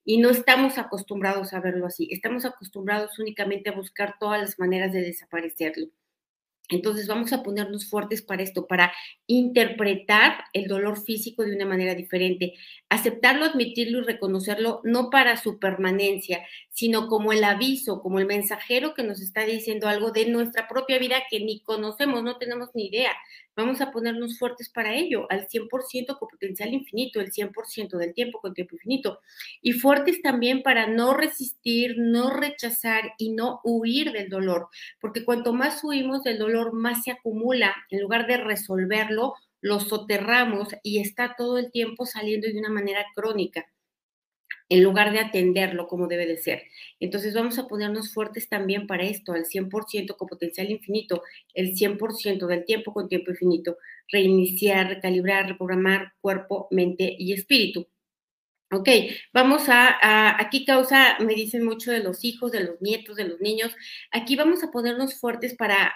Y 0.05 0.19
no 0.19 0.29
estamos 0.29 0.77
acostumbrados 0.77 1.53
a 1.53 1.61
verlo 1.61 1.87
así, 1.87 2.07
estamos 2.11 2.45
acostumbrados 2.45 3.17
únicamente 3.17 3.71
a 3.71 3.73
buscar 3.73 4.17
todas 4.19 4.39
las 4.39 4.59
maneras 4.59 4.93
de 4.93 5.01
desaparecerlo. 5.01 5.87
Entonces 6.69 7.07
vamos 7.07 7.33
a 7.33 7.43
ponernos 7.43 7.89
fuertes 7.89 8.21
para 8.21 8.43
esto, 8.43 8.67
para 8.67 8.93
interpretar 9.27 10.45
el 10.53 10.67
dolor 10.67 11.03
físico 11.03 11.43
de 11.43 11.55
una 11.55 11.65
manera 11.65 11.95
diferente, 11.95 12.53
aceptarlo, 12.89 13.45
admitirlo 13.45 13.99
y 13.99 14.03
reconocerlo 14.03 14.81
no 14.83 15.09
para 15.09 15.35
su 15.37 15.59
permanencia, 15.59 16.45
sino 16.69 17.07
como 17.07 17.33
el 17.33 17.43
aviso, 17.43 18.01
como 18.01 18.19
el 18.19 18.25
mensajero 18.25 18.93
que 18.93 19.03
nos 19.03 19.19
está 19.19 19.45
diciendo 19.45 19.87
algo 19.87 20.11
de 20.11 20.27
nuestra 20.27 20.67
propia 20.67 20.99
vida 20.99 21.23
que 21.29 21.39
ni 21.39 21.61
conocemos, 21.61 22.23
no 22.23 22.37
tenemos 22.37 22.69
ni 22.73 22.87
idea. 22.87 23.11
Vamos 23.59 23.81
a 23.81 23.91
ponernos 23.91 24.39
fuertes 24.39 24.69
para 24.69 24.95
ello, 24.95 25.27
al 25.29 25.49
100% 25.49 26.17
con 26.17 26.29
potencial 26.29 26.73
infinito, 26.73 27.19
el 27.19 27.33
100% 27.33 27.97
del 27.97 28.13
tiempo 28.13 28.39
con 28.39 28.53
tiempo 28.53 28.75
infinito. 28.75 29.19
Y 29.61 29.73
fuertes 29.73 30.21
también 30.21 30.63
para 30.63 30.87
no 30.87 31.13
resistir, 31.13 31.95
no 31.97 32.29
rechazar 32.29 33.15
y 33.17 33.33
no 33.33 33.59
huir 33.65 34.13
del 34.13 34.29
dolor, 34.29 34.69
porque 35.01 35.25
cuanto 35.25 35.51
más 35.51 35.83
huimos 35.83 36.23
del 36.23 36.37
dolor, 36.37 36.71
más 36.71 37.03
se 37.03 37.11
acumula. 37.11 37.75
En 37.89 37.99
lugar 37.99 38.27
de 38.27 38.37
resolverlo, 38.37 39.33
lo 39.59 39.81
soterramos 39.81 40.69
y 40.81 40.99
está 40.99 41.35
todo 41.37 41.57
el 41.57 41.69
tiempo 41.69 42.05
saliendo 42.05 42.47
de 42.47 42.57
una 42.57 42.69
manera 42.69 43.05
crónica. 43.13 43.65
En 44.69 44.83
lugar 44.83 45.11
de 45.11 45.19
atenderlo 45.19 45.87
como 45.87 46.07
debe 46.07 46.27
de 46.27 46.37
ser. 46.37 46.63
Entonces 46.99 47.33
vamos 47.33 47.57
a 47.59 47.67
ponernos 47.67 48.13
fuertes 48.13 48.47
también 48.47 48.87
para 48.87 49.03
esto, 49.03 49.33
al 49.33 49.45
100% 49.45 50.15
con 50.15 50.27
potencial 50.27 50.69
infinito, 50.69 51.23
el 51.53 51.75
100% 51.75 52.47
del 52.47 52.65
tiempo 52.65 52.93
con 52.93 53.09
tiempo 53.09 53.31
infinito, 53.31 53.77
reiniciar, 54.11 54.87
recalibrar, 54.87 55.47
reprogramar 55.47 56.13
cuerpo, 56.21 56.67
mente 56.71 57.15
y 57.17 57.33
espíritu. 57.33 57.87
Ok, 58.71 58.87
vamos 59.33 59.63
a, 59.67 60.39
aquí 60.39 60.63
causa, 60.63 61.17
me 61.19 61.33
dicen 61.33 61.65
mucho 61.65 61.91
de 61.91 62.03
los 62.03 62.23
hijos, 62.23 62.51
de 62.51 62.63
los 62.63 62.79
nietos, 62.81 63.15
de 63.15 63.27
los 63.27 63.41
niños. 63.41 63.75
Aquí 64.11 64.35
vamos 64.35 64.63
a 64.63 64.69
ponernos 64.69 65.19
fuertes 65.19 65.55
para 65.55 65.91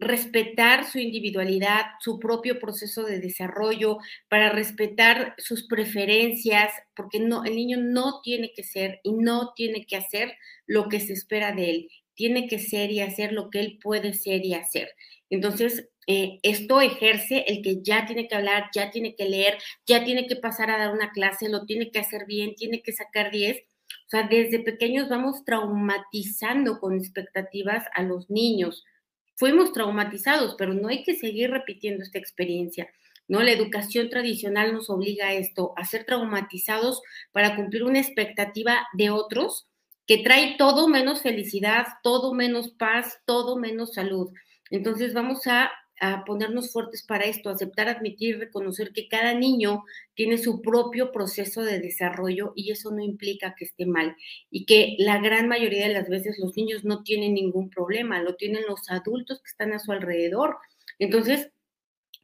respetar 0.00 0.90
su 0.90 0.98
individualidad, 0.98 1.82
su 2.00 2.18
propio 2.18 2.58
proceso 2.58 3.04
de 3.04 3.20
desarrollo, 3.20 3.98
para 4.28 4.48
respetar 4.48 5.34
sus 5.36 5.66
preferencias, 5.66 6.72
porque 6.96 7.20
no, 7.20 7.44
el 7.44 7.54
niño 7.54 7.78
no 7.78 8.20
tiene 8.22 8.52
que 8.54 8.64
ser 8.64 9.00
y 9.02 9.12
no 9.12 9.52
tiene 9.54 9.84
que 9.84 9.96
hacer 9.96 10.34
lo 10.66 10.88
que 10.88 11.00
se 11.00 11.12
espera 11.12 11.52
de 11.52 11.70
él, 11.70 11.88
tiene 12.14 12.48
que 12.48 12.58
ser 12.58 12.90
y 12.90 13.00
hacer 13.00 13.32
lo 13.32 13.50
que 13.50 13.60
él 13.60 13.78
puede 13.82 14.14
ser 14.14 14.44
y 14.44 14.54
hacer. 14.54 14.90
Entonces, 15.28 15.88
eh, 16.06 16.40
esto 16.42 16.80
ejerce 16.80 17.44
el 17.46 17.62
que 17.62 17.82
ya 17.82 18.06
tiene 18.06 18.26
que 18.26 18.34
hablar, 18.34 18.70
ya 18.74 18.90
tiene 18.90 19.14
que 19.14 19.28
leer, 19.28 19.58
ya 19.86 20.02
tiene 20.02 20.26
que 20.26 20.36
pasar 20.36 20.70
a 20.70 20.78
dar 20.78 20.94
una 20.94 21.12
clase, 21.12 21.50
lo 21.50 21.66
tiene 21.66 21.90
que 21.90 22.00
hacer 22.00 22.24
bien, 22.26 22.54
tiene 22.54 22.82
que 22.82 22.92
sacar 22.92 23.30
10. 23.30 23.58
O 23.58 24.08
sea, 24.08 24.26
desde 24.28 24.60
pequeños 24.60 25.08
vamos 25.08 25.44
traumatizando 25.44 26.80
con 26.80 26.96
expectativas 26.96 27.84
a 27.94 28.02
los 28.02 28.28
niños 28.30 28.84
fuimos 29.40 29.72
traumatizados, 29.72 30.54
pero 30.58 30.74
no 30.74 30.88
hay 30.88 31.02
que 31.02 31.16
seguir 31.16 31.50
repitiendo 31.50 32.02
esta 32.02 32.18
experiencia. 32.18 32.90
¿no? 33.26 33.42
La 33.42 33.52
educación 33.52 34.10
tradicional 34.10 34.74
nos 34.74 34.90
obliga 34.90 35.28
a 35.28 35.32
esto, 35.32 35.72
a 35.78 35.86
ser 35.86 36.04
traumatizados 36.04 37.00
para 37.32 37.56
cumplir 37.56 37.84
una 37.84 38.00
expectativa 38.00 38.86
de 38.92 39.08
otros 39.08 39.66
que 40.06 40.18
trae 40.18 40.56
todo 40.58 40.88
menos 40.88 41.22
felicidad, 41.22 41.86
todo 42.02 42.34
menos 42.34 42.72
paz, 42.72 43.20
todo 43.24 43.56
menos 43.56 43.94
salud. 43.94 44.30
Entonces 44.68 45.14
vamos 45.14 45.46
a 45.46 45.70
a 46.00 46.24
ponernos 46.24 46.72
fuertes 46.72 47.02
para 47.02 47.24
esto, 47.24 47.50
aceptar, 47.50 47.88
admitir, 47.88 48.38
reconocer 48.38 48.92
que 48.92 49.06
cada 49.06 49.34
niño 49.34 49.84
tiene 50.14 50.38
su 50.38 50.62
propio 50.62 51.12
proceso 51.12 51.62
de 51.62 51.78
desarrollo 51.78 52.52
y 52.56 52.72
eso 52.72 52.90
no 52.90 53.02
implica 53.02 53.54
que 53.56 53.66
esté 53.66 53.84
mal 53.84 54.16
y 54.50 54.64
que 54.64 54.96
la 54.98 55.18
gran 55.18 55.46
mayoría 55.46 55.86
de 55.86 55.94
las 55.94 56.08
veces 56.08 56.38
los 56.38 56.56
niños 56.56 56.84
no 56.84 57.02
tienen 57.02 57.34
ningún 57.34 57.68
problema, 57.68 58.22
lo 58.22 58.36
tienen 58.36 58.62
los 58.66 58.90
adultos 58.90 59.42
que 59.42 59.50
están 59.50 59.72
a 59.74 59.78
su 59.78 59.92
alrededor. 59.92 60.56
Entonces, 60.98 61.50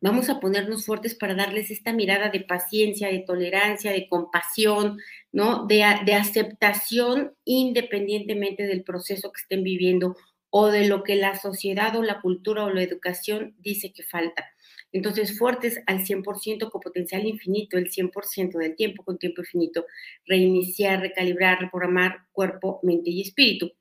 vamos 0.00 0.30
a 0.30 0.40
ponernos 0.40 0.87
fuertes 0.87 1.14
para 1.14 1.35
darles 1.35 1.71
esta 1.71 1.92
mirada 1.92 2.30
de 2.30 2.40
paciencia, 2.40 3.09
de 3.09 3.21
tolerancia, 3.21 3.92
de 3.92 4.09
compasión, 4.09 4.99
¿no? 5.33 5.66
De, 5.66 5.85
de 6.04 6.14
aceptación 6.14 7.35
independientemente 7.45 8.66
del 8.66 8.85
proceso 8.85 9.33
que 9.33 9.40
estén 9.40 9.62
viviendo 9.62 10.16
o 10.50 10.69
de 10.69 10.87
lo 10.87 11.03
que 11.03 11.17
la 11.17 11.38
sociedad 11.38 11.97
o 11.97 12.03
la 12.03 12.21
cultura 12.21 12.65
o 12.65 12.71
la 12.71 12.83
educación 12.83 13.55
dice 13.59 13.93
que 13.93 14.03
falta. 14.03 14.47
Entonces, 14.93 15.38
fuertes 15.38 15.81
al 15.87 16.05
100% 16.05 16.71
con 16.71 16.81
potencial 16.81 17.26
infinito, 17.26 17.76
el 17.76 17.91
100% 17.91 18.59
del 18.59 18.76
tiempo 18.76 19.05
con 19.05 19.19
tiempo 19.19 19.43
infinito, 19.43 19.87
reiniciar, 20.26 21.00
recalibrar, 21.00 21.61
reprogramar 21.61 22.21
cuerpo, 22.33 22.81
mente 22.83 23.11
y 23.11 23.23
espíritu. 23.23 23.73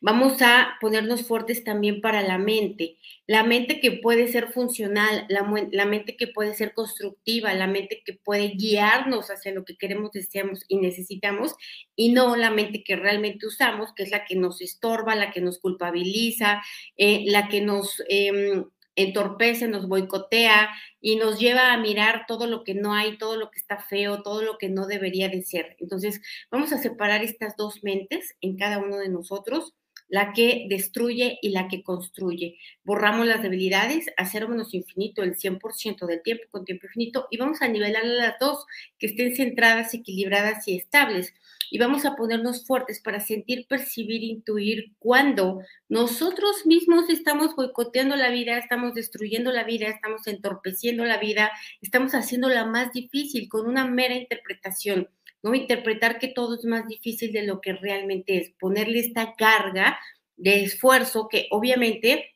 Vamos 0.00 0.42
a 0.42 0.76
ponernos 0.80 1.26
fuertes 1.26 1.64
también 1.64 2.00
para 2.00 2.22
la 2.22 2.38
mente, 2.38 2.98
la 3.26 3.44
mente 3.44 3.80
que 3.80 3.92
puede 3.92 4.28
ser 4.28 4.52
funcional, 4.52 5.26
la, 5.28 5.42
mente 5.86 6.16
que 6.16 6.26
puede 6.26 6.54
ser 6.54 6.74
constructiva, 6.74 7.54
la 7.54 7.66
mente 7.66 8.02
que 8.04 8.14
puede 8.14 8.48
guiarnos 8.48 9.30
hacia 9.30 9.52
lo 9.52 9.64
que 9.64 9.76
queremos, 9.76 10.12
deseamos 10.12 10.64
y 10.68 10.76
necesitamos, 10.78 11.54
y 11.96 12.12
no 12.12 12.36
la 12.36 12.50
mente 12.50 12.82
que 12.84 12.96
realmente 12.96 13.46
usamos, 13.46 13.92
que 13.94 14.02
es 14.02 14.10
la 14.10 14.24
que 14.24 14.36
nos 14.36 14.60
estorba, 14.60 15.14
la 15.14 15.30
que 15.30 15.40
nos 15.40 15.58
culpabiliza, 15.58 16.62
eh, 16.96 17.24
la 17.26 17.48
que 17.48 17.60
nos 17.60 18.02
em, 18.08 18.64
entorpece, 18.96 19.68
nos 19.68 19.88
boicotea 19.88 20.70
y 21.00 21.16
nos 21.16 21.38
lleva 21.38 21.72
a 21.72 21.78
mirar 21.78 22.24
todo 22.26 22.46
lo 22.46 22.64
que 22.64 22.74
no 22.74 22.94
hay, 22.94 23.18
todo 23.18 23.36
lo 23.36 23.50
que 23.50 23.58
está 23.58 23.78
feo, 23.78 24.22
todo 24.22 24.42
lo 24.42 24.58
que 24.58 24.68
no 24.68 24.86
debería 24.86 25.28
de 25.28 25.42
ser. 25.42 25.76
Entonces, 25.78 26.20
vamos 26.50 26.72
a 26.72 26.78
separar 26.78 27.22
estas 27.22 27.56
dos 27.56 27.82
mentes 27.82 28.36
en 28.40 28.56
cada 28.56 28.78
uno 28.78 28.98
de 28.98 29.08
nosotros, 29.08 29.74
la 30.12 30.34
que 30.34 30.66
destruye 30.68 31.38
y 31.40 31.48
la 31.48 31.68
que 31.68 31.82
construye. 31.82 32.58
Borramos 32.84 33.26
las 33.26 33.42
debilidades 33.42 34.08
a 34.18 34.28
infinito, 34.72 35.22
el 35.22 35.38
100% 35.38 36.06
del 36.06 36.20
tiempo 36.22 36.44
con 36.50 36.66
tiempo 36.66 36.86
infinito, 36.86 37.28
y 37.30 37.38
vamos 37.38 37.62
a 37.62 37.68
nivelar 37.68 38.04
las 38.04 38.34
dos, 38.38 38.66
que 38.98 39.06
estén 39.06 39.34
centradas, 39.34 39.94
equilibradas 39.94 40.68
y 40.68 40.76
estables 40.76 41.32
y 41.70 41.78
vamos 41.78 42.04
a 42.04 42.14
ponernos 42.16 42.66
fuertes 42.66 43.00
para 43.00 43.20
sentir, 43.20 43.66
percibir, 43.66 44.22
intuir 44.22 44.92
cuando 44.98 45.62
nosotros 45.88 46.66
mismos 46.66 47.08
estamos 47.08 47.56
boicoteando 47.56 48.14
la 48.14 48.28
vida, 48.28 48.58
estamos 48.58 48.92
destruyendo 48.92 49.50
la 49.50 49.64
vida, 49.64 49.86
estamos 49.88 50.26
entorpeciendo 50.26 51.06
la 51.06 51.16
vida, 51.16 51.50
estamos 51.80 52.12
haciéndola 52.12 52.66
más 52.66 52.92
difícil 52.92 53.48
con 53.48 53.66
una 53.66 53.86
mera 53.86 54.14
interpretación. 54.14 55.08
¿No? 55.42 55.54
Interpretar 55.54 56.18
que 56.18 56.28
todo 56.28 56.56
es 56.56 56.64
más 56.64 56.86
difícil 56.86 57.32
de 57.32 57.42
lo 57.42 57.60
que 57.60 57.72
realmente 57.72 58.38
es, 58.38 58.50
ponerle 58.58 59.00
esta 59.00 59.34
carga 59.34 59.98
de 60.36 60.64
esfuerzo 60.64 61.28
que 61.28 61.48
obviamente 61.50 62.32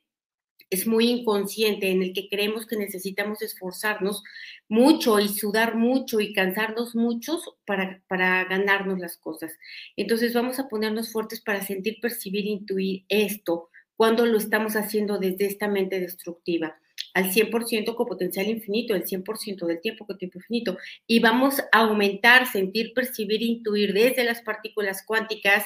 es 0.68 0.86
muy 0.86 1.08
inconsciente, 1.08 1.90
en 1.90 2.02
el 2.02 2.12
que 2.12 2.28
creemos 2.28 2.66
que 2.66 2.76
necesitamos 2.76 3.40
esforzarnos 3.40 4.22
mucho 4.68 5.20
y 5.20 5.28
sudar 5.28 5.76
mucho 5.76 6.20
y 6.20 6.32
cansarnos 6.32 6.96
muchos 6.96 7.54
para, 7.64 8.02
para 8.08 8.44
ganarnos 8.44 8.98
las 8.98 9.16
cosas. 9.16 9.52
Entonces 9.96 10.34
vamos 10.34 10.58
a 10.58 10.68
ponernos 10.68 11.12
fuertes 11.12 11.40
para 11.40 11.62
sentir, 11.62 11.98
percibir, 12.00 12.46
intuir 12.46 13.04
esto 13.08 13.70
cuando 13.96 14.26
lo 14.26 14.38
estamos 14.38 14.76
haciendo 14.76 15.18
desde 15.18 15.46
esta 15.46 15.68
mente 15.68 16.00
destructiva 16.00 16.78
al 17.14 17.30
100% 17.32 17.94
con 17.94 18.06
potencial 18.06 18.46
infinito, 18.46 18.94
el 18.94 19.04
100% 19.04 19.66
del 19.66 19.80
tiempo 19.80 20.06
con 20.06 20.18
tiempo 20.18 20.38
infinito. 20.38 20.76
Y 21.06 21.20
vamos 21.20 21.60
a 21.72 21.80
aumentar, 21.80 22.46
sentir, 22.46 22.92
percibir, 22.94 23.42
intuir 23.42 23.94
desde 23.94 24.24
las 24.24 24.42
partículas 24.42 25.02
cuánticas, 25.06 25.64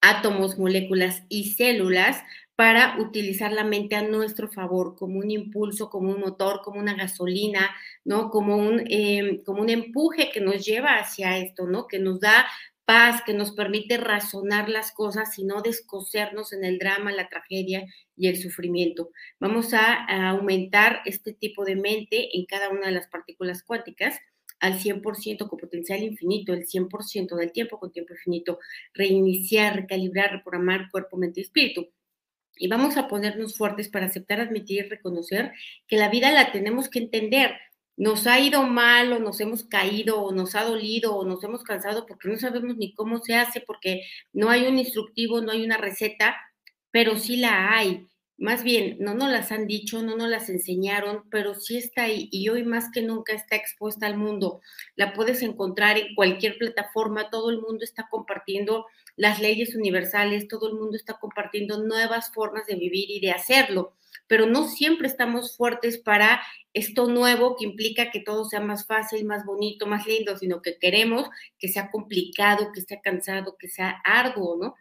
átomos, 0.00 0.58
moléculas 0.58 1.24
y 1.28 1.52
células 1.54 2.22
para 2.54 2.98
utilizar 3.00 3.52
la 3.52 3.64
mente 3.64 3.94
a 3.94 4.02
nuestro 4.02 4.48
favor, 4.48 4.96
como 4.96 5.18
un 5.18 5.30
impulso, 5.30 5.90
como 5.90 6.10
un 6.10 6.20
motor, 6.20 6.60
como 6.64 6.80
una 6.80 6.94
gasolina, 6.94 7.70
¿no? 8.04 8.30
Como 8.30 8.56
un, 8.56 8.82
em, 8.88 9.42
como 9.44 9.62
un 9.62 9.70
empuje 9.70 10.30
que 10.32 10.40
nos 10.40 10.64
lleva 10.64 10.98
hacia 10.98 11.38
esto, 11.38 11.66
¿no? 11.66 11.86
Que 11.86 11.98
nos 11.98 12.20
da 12.20 12.46
paz, 12.88 13.20
que 13.26 13.34
nos 13.34 13.52
permite 13.52 13.98
razonar 13.98 14.70
las 14.70 14.92
cosas 14.92 15.38
y 15.38 15.44
no 15.44 15.60
descosernos 15.60 16.54
en 16.54 16.64
el 16.64 16.78
drama, 16.78 17.12
la 17.12 17.28
tragedia 17.28 17.84
y 18.16 18.28
el 18.28 18.38
sufrimiento. 18.38 19.10
Vamos 19.38 19.74
a, 19.74 20.06
aumentar 20.30 21.02
este 21.04 21.34
tipo 21.34 21.66
de 21.66 21.76
mente 21.76 22.34
en 22.34 22.46
cada 22.46 22.70
una 22.70 22.86
de 22.86 22.92
las 22.92 23.06
partículas 23.08 23.62
cuánticas 23.62 24.18
al 24.58 24.78
100% 24.78 25.48
con 25.48 25.58
potencial 25.58 26.02
infinito, 26.02 26.54
el 26.54 26.66
100% 26.66 27.36
del 27.36 27.52
tiempo 27.52 27.78
con 27.78 27.92
tiempo 27.92 28.14
infinito, 28.14 28.58
reiniciar, 28.94 29.76
recalibrar, 29.76 30.32
reprogramar 30.32 30.90
cuerpo, 30.90 31.18
mente 31.18 31.40
y 31.40 31.42
espíritu 31.42 31.90
y 32.58 32.68
vamos 32.68 32.96
a 32.96 33.08
ponernos 33.08 33.56
fuertes 33.56 33.88
para 33.88 34.06
aceptar, 34.06 34.40
admitir 34.40 34.84
y 34.84 34.88
reconocer 34.88 35.52
que 35.86 35.96
la 35.96 36.08
vida 36.08 36.32
la 36.32 36.52
tenemos 36.52 36.88
que 36.88 36.98
entender. 36.98 37.52
Nos 37.98 38.26
ha 38.26 38.40
ido 38.40 38.62
mal 38.64 39.12
o 39.12 39.18
nos 39.20 39.40
hemos 39.40 39.64
caído 39.64 40.22
o 40.22 40.32
nos 40.32 40.54
ha 40.54 40.64
dolido 40.64 41.16
o 41.16 41.24
nos 41.26 41.44
hemos 41.44 41.64
cansado 41.64 42.06
porque 42.06 42.28
no 42.28 42.38
sabemos 42.38 42.76
ni 42.78 42.94
cómo 42.94 43.18
se 43.20 43.34
hace, 43.36 43.60
porque 43.60 44.02
no 44.32 44.50
hay 44.50 44.66
un 44.68 44.78
instructivo, 44.78 45.42
no 45.42 45.52
hay 45.52 45.64
una 45.64 45.76
receta, 45.78 46.36
pero 46.92 47.18
sí 47.18 47.36
la 47.38 47.76
hay. 47.76 48.08
Más 48.38 48.62
bien, 48.62 48.98
no 49.00 49.14
nos 49.14 49.30
las 49.32 49.50
han 49.50 49.66
dicho, 49.66 50.00
no 50.00 50.16
nos 50.16 50.28
las 50.28 50.48
enseñaron, 50.48 51.24
pero 51.28 51.56
sí 51.56 51.76
está 51.76 52.04
ahí 52.04 52.28
y 52.30 52.48
hoy 52.48 52.62
más 52.62 52.88
que 52.92 53.02
nunca 53.02 53.32
está 53.32 53.56
expuesta 53.56 54.06
al 54.06 54.16
mundo. 54.16 54.60
La 54.94 55.12
puedes 55.12 55.42
encontrar 55.42 55.98
en 55.98 56.14
cualquier 56.14 56.56
plataforma, 56.56 57.30
todo 57.30 57.50
el 57.50 57.60
mundo 57.60 57.82
está 57.82 58.06
compartiendo 58.08 58.86
las 59.16 59.40
leyes 59.40 59.74
universales, 59.74 60.46
todo 60.46 60.68
el 60.68 60.74
mundo 60.76 60.96
está 60.96 61.14
compartiendo 61.18 61.82
nuevas 61.82 62.32
formas 62.32 62.64
de 62.68 62.76
vivir 62.76 63.10
y 63.10 63.18
de 63.18 63.32
hacerlo, 63.32 63.94
pero 64.28 64.46
no 64.46 64.68
siempre 64.68 65.08
estamos 65.08 65.56
fuertes 65.56 65.98
para 65.98 66.40
esto 66.72 67.08
nuevo 67.08 67.56
que 67.56 67.64
implica 67.64 68.12
que 68.12 68.20
todo 68.20 68.44
sea 68.44 68.60
más 68.60 68.86
fácil, 68.86 69.24
más 69.24 69.44
bonito, 69.44 69.86
más 69.86 70.06
lindo, 70.06 70.38
sino 70.38 70.62
que 70.62 70.78
queremos 70.78 71.28
que 71.58 71.66
sea 71.66 71.90
complicado, 71.90 72.70
que 72.72 72.82
sea 72.82 73.00
cansado, 73.00 73.56
que 73.58 73.68
sea 73.68 74.00
arduo, 74.04 74.56
¿no? 74.56 74.76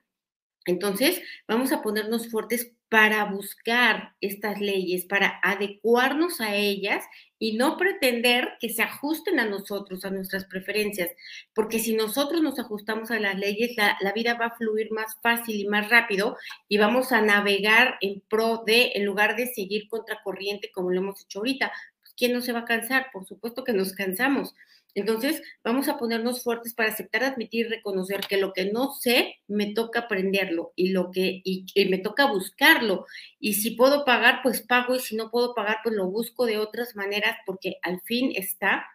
Entonces, 0.66 1.22
vamos 1.48 1.72
a 1.72 1.82
ponernos 1.82 2.30
fuertes 2.30 2.74
para 2.90 3.26
buscar 3.26 4.16
estas 4.22 4.62
leyes, 4.62 5.06
para 5.06 5.40
adecuarnos 5.44 6.40
a 6.40 6.56
ellas 6.56 7.04
y 7.38 7.58
no 7.58 7.78
pretender 7.78 8.54
que 8.60 8.70
se 8.70 8.82
ajusten 8.82 9.40
a 9.40 9.46
nosotros, 9.46 10.06
a 10.06 10.10
nuestras 10.10 10.46
preferencias, 10.46 11.12
porque 11.54 11.80
si 11.80 11.96
nosotros 11.96 12.42
nos 12.42 12.60
ajustamos 12.60 13.12
a 13.12 13.20
las 13.20 13.36
leyes, 13.36 13.76
la, 13.76 14.12
vida 14.14 14.36
va 14.36 14.48
a 14.48 14.56
fluir 14.56 14.92
más 14.92 15.18
fácil 15.22 15.60
y 15.60 15.68
más 15.68 15.90
rápido 15.90 16.38
y 16.68 16.78
vamos 16.78 17.12
a 17.12 17.22
navegar 17.22 17.98
en 18.02 18.22
pro 18.22 18.64
de, 18.66 18.94
en 18.96 19.06
lugar 19.06 19.36
de 19.36 19.48
seguir 19.48 19.88
contracorriente 19.90 20.72
como 20.72 20.90
lo 20.90 21.02
hemos 21.02 21.22
hecho 21.22 21.40
ahorita. 21.40 21.72
Pues, 22.00 22.14
¿Quién 22.16 22.34
no 22.34 22.42
se 22.42 22.54
va 22.54 22.60
a 22.60 22.66
cansar? 22.66 23.08
Por 23.12 23.26
supuesto 23.26 23.64
que 23.64 23.74
nos 23.74 23.94
cansamos. 23.94 24.56
Entonces, 24.98 25.44
vamos 25.64 25.90
a 25.90 26.00
ponernos 26.00 26.42
fuertes 26.42 26.74
para 26.74 26.90
aceptar, 26.90 27.24
admitir, 27.24 27.70
reconocer 27.70 28.22
que 28.22 28.38
lo 28.38 28.52
que 28.52 28.72
no 28.72 28.94
sé, 28.94 29.36
me 29.48 29.76
toca 29.76 30.00
aprenderlo 30.02 30.74
y 30.76 30.90
lo 30.90 31.12
que 31.12 31.40
y, 31.44 31.68
me 31.88 32.00
toca 32.00 32.26
buscarlo. 32.26 33.06
Y 33.40 33.54
si 33.54 33.72
puedo 33.72 34.06
pagar, 34.06 34.40
pues 34.42 34.62
pago 34.62 34.96
y 34.96 35.00
si 35.00 35.16
no 35.16 35.30
puedo 35.30 35.54
pagar, 35.54 35.78
pues 35.84 35.94
lo 35.96 36.10
busco 36.10 36.48
de 36.48 36.58
otras 36.58 36.96
maneras 36.96 37.38
porque 37.46 37.76
al 37.84 38.02
fin 38.02 38.32
está 38.36 38.88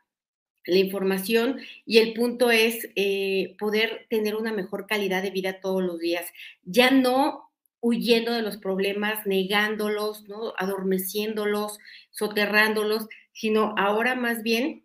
la 0.64 0.78
información 0.78 1.60
y 1.86 1.98
el 1.98 2.14
punto 2.14 2.50
es 2.50 2.88
eh, 2.96 3.54
poder 3.60 4.06
tener 4.10 4.34
una 4.34 4.52
mejor 4.52 4.88
calidad 4.88 5.22
de 5.22 5.30
vida 5.30 5.60
todos 5.60 5.84
los 5.84 6.00
días. 6.00 6.26
Ya 6.64 6.90
no 6.90 7.52
huyendo 7.80 8.32
de 8.32 8.42
los 8.42 8.56
problemas, 8.56 9.24
negándolos, 9.24 10.28
¿no? 10.28 10.52
adormeciéndolos, 10.58 11.78
soterrándolos, 12.10 13.06
sino 13.32 13.74
ahora 13.78 14.16
más 14.16 14.42
bien 14.42 14.84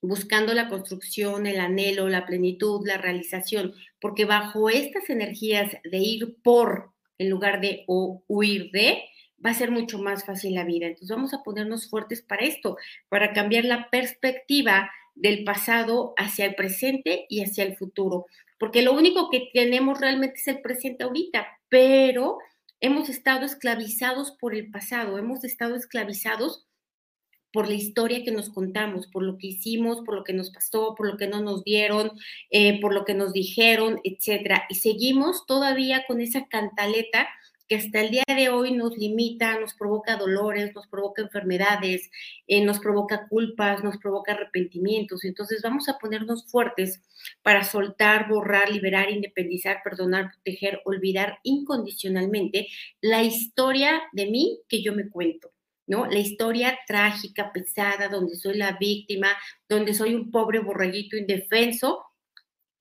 buscando 0.00 0.54
la 0.54 0.68
construcción, 0.68 1.46
el 1.46 1.60
anhelo, 1.60 2.08
la 2.08 2.26
plenitud, 2.26 2.86
la 2.86 2.98
realización, 2.98 3.74
porque 4.00 4.24
bajo 4.24 4.68
estas 4.70 5.10
energías 5.10 5.72
de 5.84 5.98
ir 5.98 6.36
por 6.42 6.92
en 7.18 7.30
lugar 7.30 7.60
de 7.60 7.84
o 7.86 8.22
huir 8.26 8.70
de, 8.72 9.02
va 9.44 9.50
a 9.50 9.54
ser 9.54 9.70
mucho 9.70 9.98
más 9.98 10.24
fácil 10.24 10.54
la 10.54 10.64
vida. 10.64 10.86
Entonces 10.86 11.14
vamos 11.14 11.34
a 11.34 11.42
ponernos 11.42 11.88
fuertes 11.88 12.22
para 12.22 12.44
esto, 12.44 12.76
para 13.08 13.32
cambiar 13.32 13.64
la 13.64 13.90
perspectiva 13.90 14.90
del 15.14 15.44
pasado 15.44 16.14
hacia 16.18 16.44
el 16.44 16.54
presente 16.54 17.26
y 17.28 17.42
hacia 17.42 17.64
el 17.64 17.76
futuro, 17.76 18.26
porque 18.58 18.82
lo 18.82 18.92
único 18.92 19.30
que 19.30 19.48
tenemos 19.52 19.98
realmente 19.98 20.38
es 20.38 20.48
el 20.48 20.60
presente 20.60 21.04
ahorita, 21.04 21.46
pero 21.68 22.38
hemos 22.80 23.08
estado 23.08 23.46
esclavizados 23.46 24.32
por 24.32 24.54
el 24.54 24.70
pasado, 24.70 25.18
hemos 25.18 25.42
estado 25.44 25.74
esclavizados 25.74 26.66
por 27.56 27.68
la 27.68 27.74
historia 27.74 28.22
que 28.22 28.32
nos 28.32 28.50
contamos, 28.50 29.06
por 29.06 29.22
lo 29.22 29.38
que 29.38 29.46
hicimos, 29.46 30.02
por 30.02 30.14
lo 30.14 30.24
que 30.24 30.34
nos 30.34 30.50
pasó, 30.50 30.94
por 30.94 31.06
lo 31.10 31.16
que 31.16 31.26
no 31.26 31.40
nos 31.40 31.64
dieron, 31.64 32.12
eh, 32.50 32.78
por 32.82 32.92
lo 32.92 33.06
que 33.06 33.14
nos 33.14 33.32
dijeron, 33.32 33.98
etcétera. 34.04 34.64
Y 34.68 34.74
seguimos 34.74 35.46
todavía 35.46 36.04
con 36.06 36.20
esa 36.20 36.48
cantaleta 36.48 37.26
que 37.66 37.76
hasta 37.76 38.02
el 38.02 38.10
día 38.10 38.24
de 38.26 38.50
hoy 38.50 38.72
nos 38.72 38.98
limita, 38.98 39.58
nos 39.58 39.72
provoca 39.72 40.18
dolores, 40.18 40.74
nos 40.74 40.86
provoca 40.86 41.22
enfermedades, 41.22 42.10
eh, 42.46 42.62
nos 42.62 42.78
provoca 42.78 43.26
culpas, 43.26 43.82
nos 43.82 43.96
provoca 43.96 44.32
arrepentimientos. 44.32 45.24
Entonces 45.24 45.62
vamos 45.62 45.88
a 45.88 45.96
ponernos 45.96 46.44
fuertes 46.50 47.00
para 47.40 47.64
soltar, 47.64 48.28
borrar, 48.28 48.70
liberar, 48.70 49.10
independizar, 49.10 49.78
perdonar, 49.82 50.30
proteger, 50.30 50.82
olvidar 50.84 51.38
incondicionalmente 51.42 52.68
la 53.00 53.22
historia 53.22 54.02
de 54.12 54.26
mí 54.26 54.60
que 54.68 54.82
yo 54.82 54.92
me 54.92 55.08
cuento. 55.08 55.55
¿No? 55.86 56.06
La 56.06 56.18
historia 56.18 56.78
trágica, 56.86 57.52
pesada, 57.52 58.08
donde 58.08 58.36
soy 58.36 58.56
la 58.56 58.72
víctima, 58.72 59.28
donde 59.68 59.94
soy 59.94 60.14
un 60.14 60.30
pobre 60.30 60.58
borreguito 60.58 61.16
indefenso, 61.16 62.04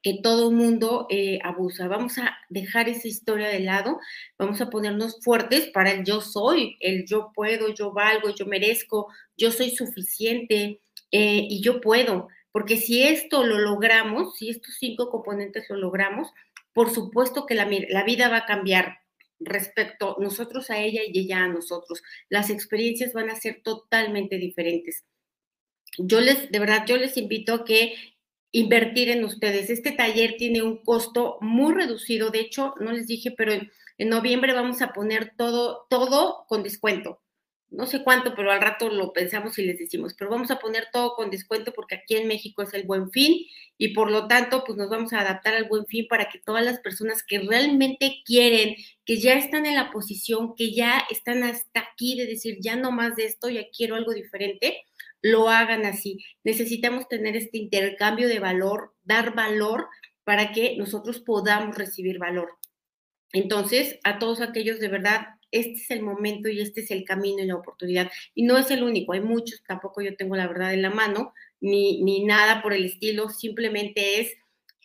que 0.02 0.20
todo 0.22 0.52
mundo 0.52 1.08
eh, 1.10 1.40
abusa. 1.44 1.88
Vamos 1.88 2.20
a 2.20 2.38
dejar 2.50 2.90
esa 2.90 3.08
historia 3.08 3.48
de 3.48 3.60
lado, 3.60 4.00
vamos 4.38 4.62
a 4.62 4.70
ponernos 4.70 5.20
fuertes 5.24 5.68
para 5.68 5.92
el 5.92 6.04
yo 6.04 6.22
soy, 6.22 6.78
el 6.80 7.06
yo 7.06 7.32
puedo, 7.34 7.74
yo 7.74 7.92
valgo, 7.92 8.30
yo 8.30 8.46
merezco, 8.46 9.08
yo 9.36 9.52
soy 9.52 9.72
suficiente 9.72 10.80
eh, 11.12 11.48
y 11.50 11.62
yo 11.62 11.82
puedo. 11.82 12.28
Porque 12.52 12.78
si 12.78 13.02
esto 13.04 13.44
lo 13.44 13.58
logramos, 13.58 14.38
si 14.38 14.50
estos 14.50 14.76
cinco 14.80 15.10
componentes 15.10 15.70
lo 15.70 15.78
logramos, 15.78 16.32
por 16.72 16.94
supuesto 16.94 17.46
que 17.48 17.56
la 17.56 18.04
vida 18.04 18.30
va 18.30 18.38
a 18.38 18.46
cambiar 18.46 19.00
respecto 19.40 20.18
nosotros 20.20 20.70
a 20.70 20.80
ella 20.80 21.02
y 21.06 21.20
ella 21.20 21.44
a 21.44 21.48
nosotros. 21.48 22.02
Las 22.30 22.50
experiencias 22.50 23.14
van 23.14 23.30
a 23.30 23.36
ser 23.36 23.62
totalmente 23.64 24.38
diferentes. 24.38 25.06
Yo 25.98 26.20
les, 26.20 26.52
de 26.52 26.60
verdad, 26.60 26.86
yo 26.88 26.98
les 26.98 27.18
invito 27.18 27.54
a 27.54 27.66
que 27.66 27.96
invertir 28.56 29.10
en 29.10 29.26
ustedes. 29.26 29.70
Este 29.70 29.92
taller 29.92 30.36
tiene 30.38 30.62
un 30.62 30.78
costo 30.78 31.38
muy 31.42 31.74
reducido. 31.74 32.30
De 32.30 32.40
hecho, 32.40 32.74
no 32.80 32.94
les 32.94 33.08
dije, 33.08 33.32
pero 33.32 33.52
en, 33.52 33.70
noviembre 34.10 34.54
vamos 34.54 34.82
a 34.82 34.94
poner 34.94 35.34
todo, 35.38 35.88
todo 35.90 36.46
con 36.48 36.64
descuento. 36.64 37.22
No 37.70 37.86
sé 37.86 38.04
cuánto, 38.04 38.34
pero 38.34 38.52
al 38.52 38.62
rato 38.62 38.90
lo 38.90 39.12
pensamos 39.12 39.60
y 39.60 39.64
les 39.66 39.80
decimos, 39.80 40.14
pero 40.18 40.30
vamos 40.30 40.52
a 40.52 40.60
poner 40.60 40.88
todo 40.94 41.16
con 41.16 41.32
descuento 41.32 41.74
porque 41.74 41.96
aquí 41.96 42.16
en 42.16 42.28
México 42.28 42.62
es 42.62 42.74
el 42.74 42.84
buen 42.84 43.12
fin 43.12 43.46
y 43.78 43.90
por 43.94 44.10
lo 44.10 44.28
tanto, 44.28 44.64
pues 44.64 44.78
nos 44.78 44.90
vamos 44.90 45.12
a 45.12 45.20
adaptar 45.20 45.56
al 45.56 45.68
buen 45.68 45.86
fin 45.86 46.08
para 46.08 46.30
que 46.30 46.40
todas 46.40 46.64
las 46.64 46.80
personas 46.80 47.24
que 47.24 47.40
realmente 47.40 48.22
quieren, 48.26 48.76
que 49.06 49.18
ya 49.18 49.34
están 49.36 49.66
en 49.66 49.76
la 49.76 49.92
posición, 49.92 50.56
que 50.56 50.74
ya 50.74 51.04
están 51.10 51.44
hasta 51.44 51.82
aquí 51.82 52.18
de 52.18 52.26
decir, 52.26 52.58
ya 52.60 52.76
no 52.76 52.92
más 52.92 53.16
de 53.16 53.26
esto, 53.26 53.50
ya 53.50 53.64
quiero 53.76 53.96
algo 53.96 54.14
diferente, 54.14 54.84
lo 55.22 55.50
hagan 55.50 55.86
así. 55.86 56.24
Necesitamos 56.44 57.08
tener 57.08 57.36
este 57.36 57.58
intercambio 57.58 58.28
de 58.28 58.40
valor, 58.40 58.94
dar 59.04 59.36
valor 59.36 59.88
para 60.24 60.52
que 60.52 60.76
nosotros 60.78 61.20
podamos 61.20 61.78
recibir 61.78 62.18
valor. 62.18 62.58
Entonces, 63.32 64.00
a 64.04 64.18
todos 64.18 64.42
aquellos 64.42 64.80
de 64.80 64.88
verdad, 64.88 65.28
este 65.52 65.74
es 65.74 65.92
el 65.92 66.02
momento 66.02 66.50
y 66.50 66.62
este 66.62 66.82
es 66.82 66.92
el 66.92 67.04
camino 67.04 67.44
y 67.44 67.48
la 67.48 67.56
oportunidad. 67.56 68.12
Y 68.34 68.44
no 68.44 68.58
es 68.58 68.72
el 68.72 68.84
único, 68.84 69.14
hay 69.14 69.22
muchos, 69.22 69.62
tampoco 69.68 70.02
yo 70.02 70.16
tengo 70.16 70.36
la 70.36 70.48
verdad 70.48 70.74
en 70.74 70.82
la 70.82 70.90
mano, 70.90 71.34
ni, 71.60 72.02
ni 72.04 72.24
nada 72.24 72.62
por 72.62 72.74
el 72.74 72.86
estilo, 72.86 73.30
simplemente 73.30 74.22
es 74.22 74.34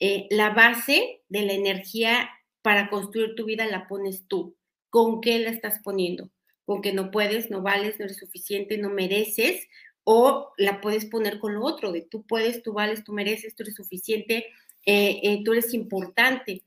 eh, 0.01 0.27
la 0.31 0.51
base 0.51 1.23
de 1.29 1.43
la 1.43 1.53
energía 1.53 2.31
para 2.63 2.91
construir 2.91 3.35
tu 3.35 3.45
vida 3.45 3.67
la 3.67 3.87
pones 3.89 4.27
tú. 4.27 4.57
¿Con 4.91 5.21
qué 5.21 5.39
la 5.39 5.51
estás 5.51 5.81
poniendo? 5.83 6.31
Con 6.65 6.83
que 6.83 6.93
no 6.93 7.11
puedes, 7.11 7.51
no 7.51 7.63
vales, 7.63 7.99
no 7.99 8.05
eres 8.05 8.19
suficiente, 8.19 8.79
no 8.79 8.91
mereces, 8.91 9.69
o 10.05 10.53
la 10.57 10.81
puedes 10.81 11.05
poner 11.07 11.39
con 11.39 11.55
lo 11.55 11.65
otro, 11.65 11.93
de 11.93 12.03
tú 12.03 12.27
puedes, 12.27 12.63
tú 12.63 12.73
vales, 12.73 13.05
tú 13.05 13.13
mereces, 13.13 13.55
tú 13.55 13.63
eres 13.63 13.75
suficiente, 13.75 14.47
eh, 14.87 15.21
eh, 15.23 15.43
tú 15.45 15.53
eres 15.53 15.75
importante. 15.75 16.65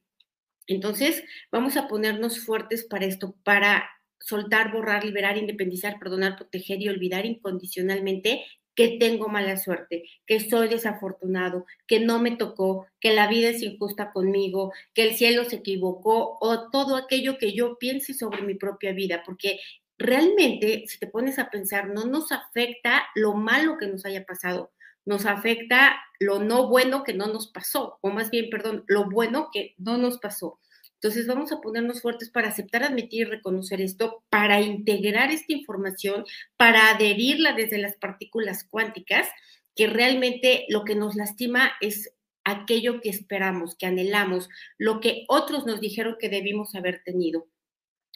Entonces, 0.67 1.23
vamos 1.51 1.75
a 1.75 1.87
ponernos 1.87 2.39
fuertes 2.39 2.85
para 2.85 3.05
esto, 3.05 3.35
para 3.43 3.89
soltar, 4.19 4.71
borrar, 4.71 5.03
liberar, 5.03 5.37
independizar, 5.37 5.99
perdonar, 5.99 6.37
proteger 6.37 6.81
y 6.81 6.89
olvidar 6.89 7.25
incondicionalmente 7.25 8.45
que 8.75 8.97
tengo 8.99 9.27
mala 9.27 9.57
suerte, 9.57 10.03
que 10.25 10.39
soy 10.39 10.67
desafortunado, 10.67 11.65
que 11.87 11.99
no 11.99 12.19
me 12.19 12.35
tocó, 12.35 12.87
que 12.99 13.13
la 13.13 13.27
vida 13.27 13.49
es 13.49 13.61
injusta 13.61 14.11
conmigo, 14.11 14.71
que 14.93 15.03
el 15.03 15.15
cielo 15.15 15.45
se 15.45 15.57
equivocó 15.57 16.37
o 16.41 16.69
todo 16.69 16.95
aquello 16.95 17.37
que 17.37 17.53
yo 17.53 17.77
piense 17.77 18.13
sobre 18.13 18.41
mi 18.41 18.55
propia 18.55 18.91
vida, 18.93 19.23
porque 19.25 19.59
realmente, 19.97 20.85
si 20.87 20.99
te 20.99 21.07
pones 21.07 21.39
a 21.39 21.49
pensar, 21.49 21.89
no 21.89 22.05
nos 22.05 22.31
afecta 22.31 23.05
lo 23.15 23.33
malo 23.33 23.77
que 23.77 23.87
nos 23.87 24.05
haya 24.05 24.25
pasado, 24.25 24.71
nos 25.05 25.25
afecta 25.25 25.95
lo 26.19 26.39
no 26.39 26.67
bueno 26.69 27.03
que 27.03 27.13
no 27.13 27.27
nos 27.27 27.47
pasó, 27.47 27.99
o 28.01 28.09
más 28.09 28.29
bien, 28.29 28.49
perdón, 28.49 28.83
lo 28.87 29.09
bueno 29.09 29.49
que 29.51 29.75
no 29.77 29.97
nos 29.97 30.17
pasó. 30.19 30.59
Entonces 31.03 31.27
vamos 31.27 31.51
a 31.51 31.59
ponernos 31.59 32.01
fuertes 32.01 32.29
para 32.29 32.47
aceptar, 32.47 32.81
admitir 32.81 33.27
y 33.27 33.29
reconocer 33.29 33.81
esto, 33.81 34.23
para 34.29 34.61
integrar 34.61 35.31
esta 35.31 35.51
información, 35.51 36.23
para 36.55 36.91
adherirla 36.91 37.51
desde 37.51 37.77
las 37.77 37.97
partículas 37.97 38.65
cuánticas, 38.69 39.27
que 39.75 39.87
realmente 39.87 40.65
lo 40.69 40.85
que 40.85 40.95
nos 40.95 41.15
lastima 41.15 41.73
es 41.81 42.13
aquello 42.45 43.01
que 43.01 43.09
esperamos, 43.09 43.75
que 43.75 43.85
anhelamos, 43.85 44.47
lo 44.77 45.01
que 45.01 45.25
otros 45.27 45.65
nos 45.65 45.81
dijeron 45.81 46.15
que 46.17 46.29
debimos 46.29 46.73
haber 46.73 47.03
tenido. 47.03 47.49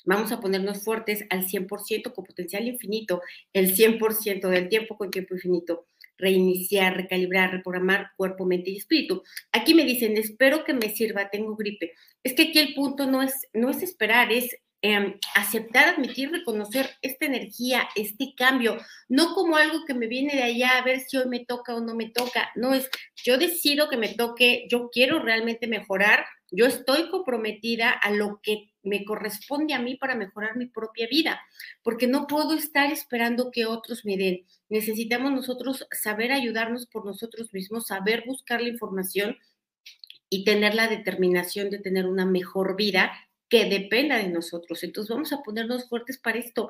Vamos 0.06 0.32
a 0.32 0.40
ponernos 0.40 0.82
fuertes 0.82 1.26
al 1.30 1.46
100% 1.46 2.14
con 2.14 2.24
potencial 2.24 2.70
infinito, 2.70 3.22
el 3.52 3.76
100% 3.76 4.48
del 4.48 4.70
tiempo 4.70 4.96
con 4.98 5.12
tiempo 5.12 5.36
infinito. 5.36 5.88
Reiniciar, 6.18 6.96
recalibrar, 6.96 7.52
reprogramar 7.52 8.12
cuerpo, 8.18 8.46
mente 8.46 8.72
y 8.72 8.78
espíritu. 8.78 9.24
Aquí 9.52 9.74
me 9.74 9.86
dicen, 9.86 10.18
espero 10.18 10.64
que 10.64 10.74
me 10.74 10.90
sirva, 10.90 11.30
tengo 11.30 11.56
gripe. 11.56 11.94
Es 12.24 12.34
que 12.34 12.44
aquí 12.44 12.60
el 12.60 12.74
punto 12.74 13.06
no 13.06 13.22
es, 13.22 13.34
no 13.54 13.70
es 13.70 13.82
esperar, 13.84 14.32
es 14.32 14.56
em, 14.82 15.20
aceptar, 15.36 15.90
admitir, 15.90 16.32
reconocer 16.32 16.90
esta 17.02 17.26
energía, 17.26 17.88
este 17.96 18.34
cambio, 18.36 18.78
no 19.10 19.34
como 19.34 19.58
algo 19.58 19.86
que 19.86 19.94
me 19.94 20.08
viene 20.08 20.36
de 20.36 20.44
allá 20.44 20.78
a 20.78 20.84
ver 20.84 21.00
si 21.02 21.18
hoy 21.18 21.28
me 21.28 21.46
toca 21.46 21.76
o 21.76 21.82
no 21.82 21.96
me 21.96 22.10
toca, 22.10 22.52
no 22.56 22.74
es, 22.74 22.90
yo 23.16 23.38
decido 23.38 23.90
que 23.90 23.98
me 23.98 24.14
toque, 24.14 24.68
yo 24.70 24.90
quiero 24.92 25.20
realmente 25.20 25.68
mejorar, 25.68 26.26
yo 26.52 26.66
estoy 26.66 27.10
comprometida 27.10 27.90
a 27.90 28.12
lo 28.12 28.40
que 28.42 28.70
me 28.88 29.06
corresponde 29.06 29.74
a 29.74 29.80
mí 29.80 29.96
para 29.96 30.16
mejorar 30.16 30.58
mi 30.58 30.68
propia 30.68 31.08
vida, 31.10 31.42
porque 31.84 32.08
no 32.08 32.28
puedo 32.28 32.54
estar 32.54 32.92
esperando 32.92 33.52
que 33.52 33.66
otros 33.66 34.06
me 34.06 34.18
den. 34.18 34.46
Necesitamos 34.70 35.32
nosotros 35.32 35.88
saber 35.92 36.32
ayudarnos 36.32 36.88
por 36.88 37.06
nosotros 37.06 37.54
mismos, 37.54 37.88
saber 37.88 38.24
buscar 38.26 38.62
la 38.62 38.70
información 38.70 39.38
y 40.30 40.44
tener 40.44 40.76
la 40.76 40.88
determinación 40.88 41.70
de 41.70 41.80
tener 41.80 42.06
una 42.06 42.26
mejor 42.26 42.76
vida 42.76 43.12
que 43.50 43.66
dependa 43.66 44.18
de 44.18 44.30
nosotros. 44.30 44.84
Entonces 44.84 45.14
vamos 45.14 45.32
a 45.34 45.42
ponernos 45.42 45.88
fuertes 45.88 46.18
para 46.18 46.40
esto. 46.40 46.70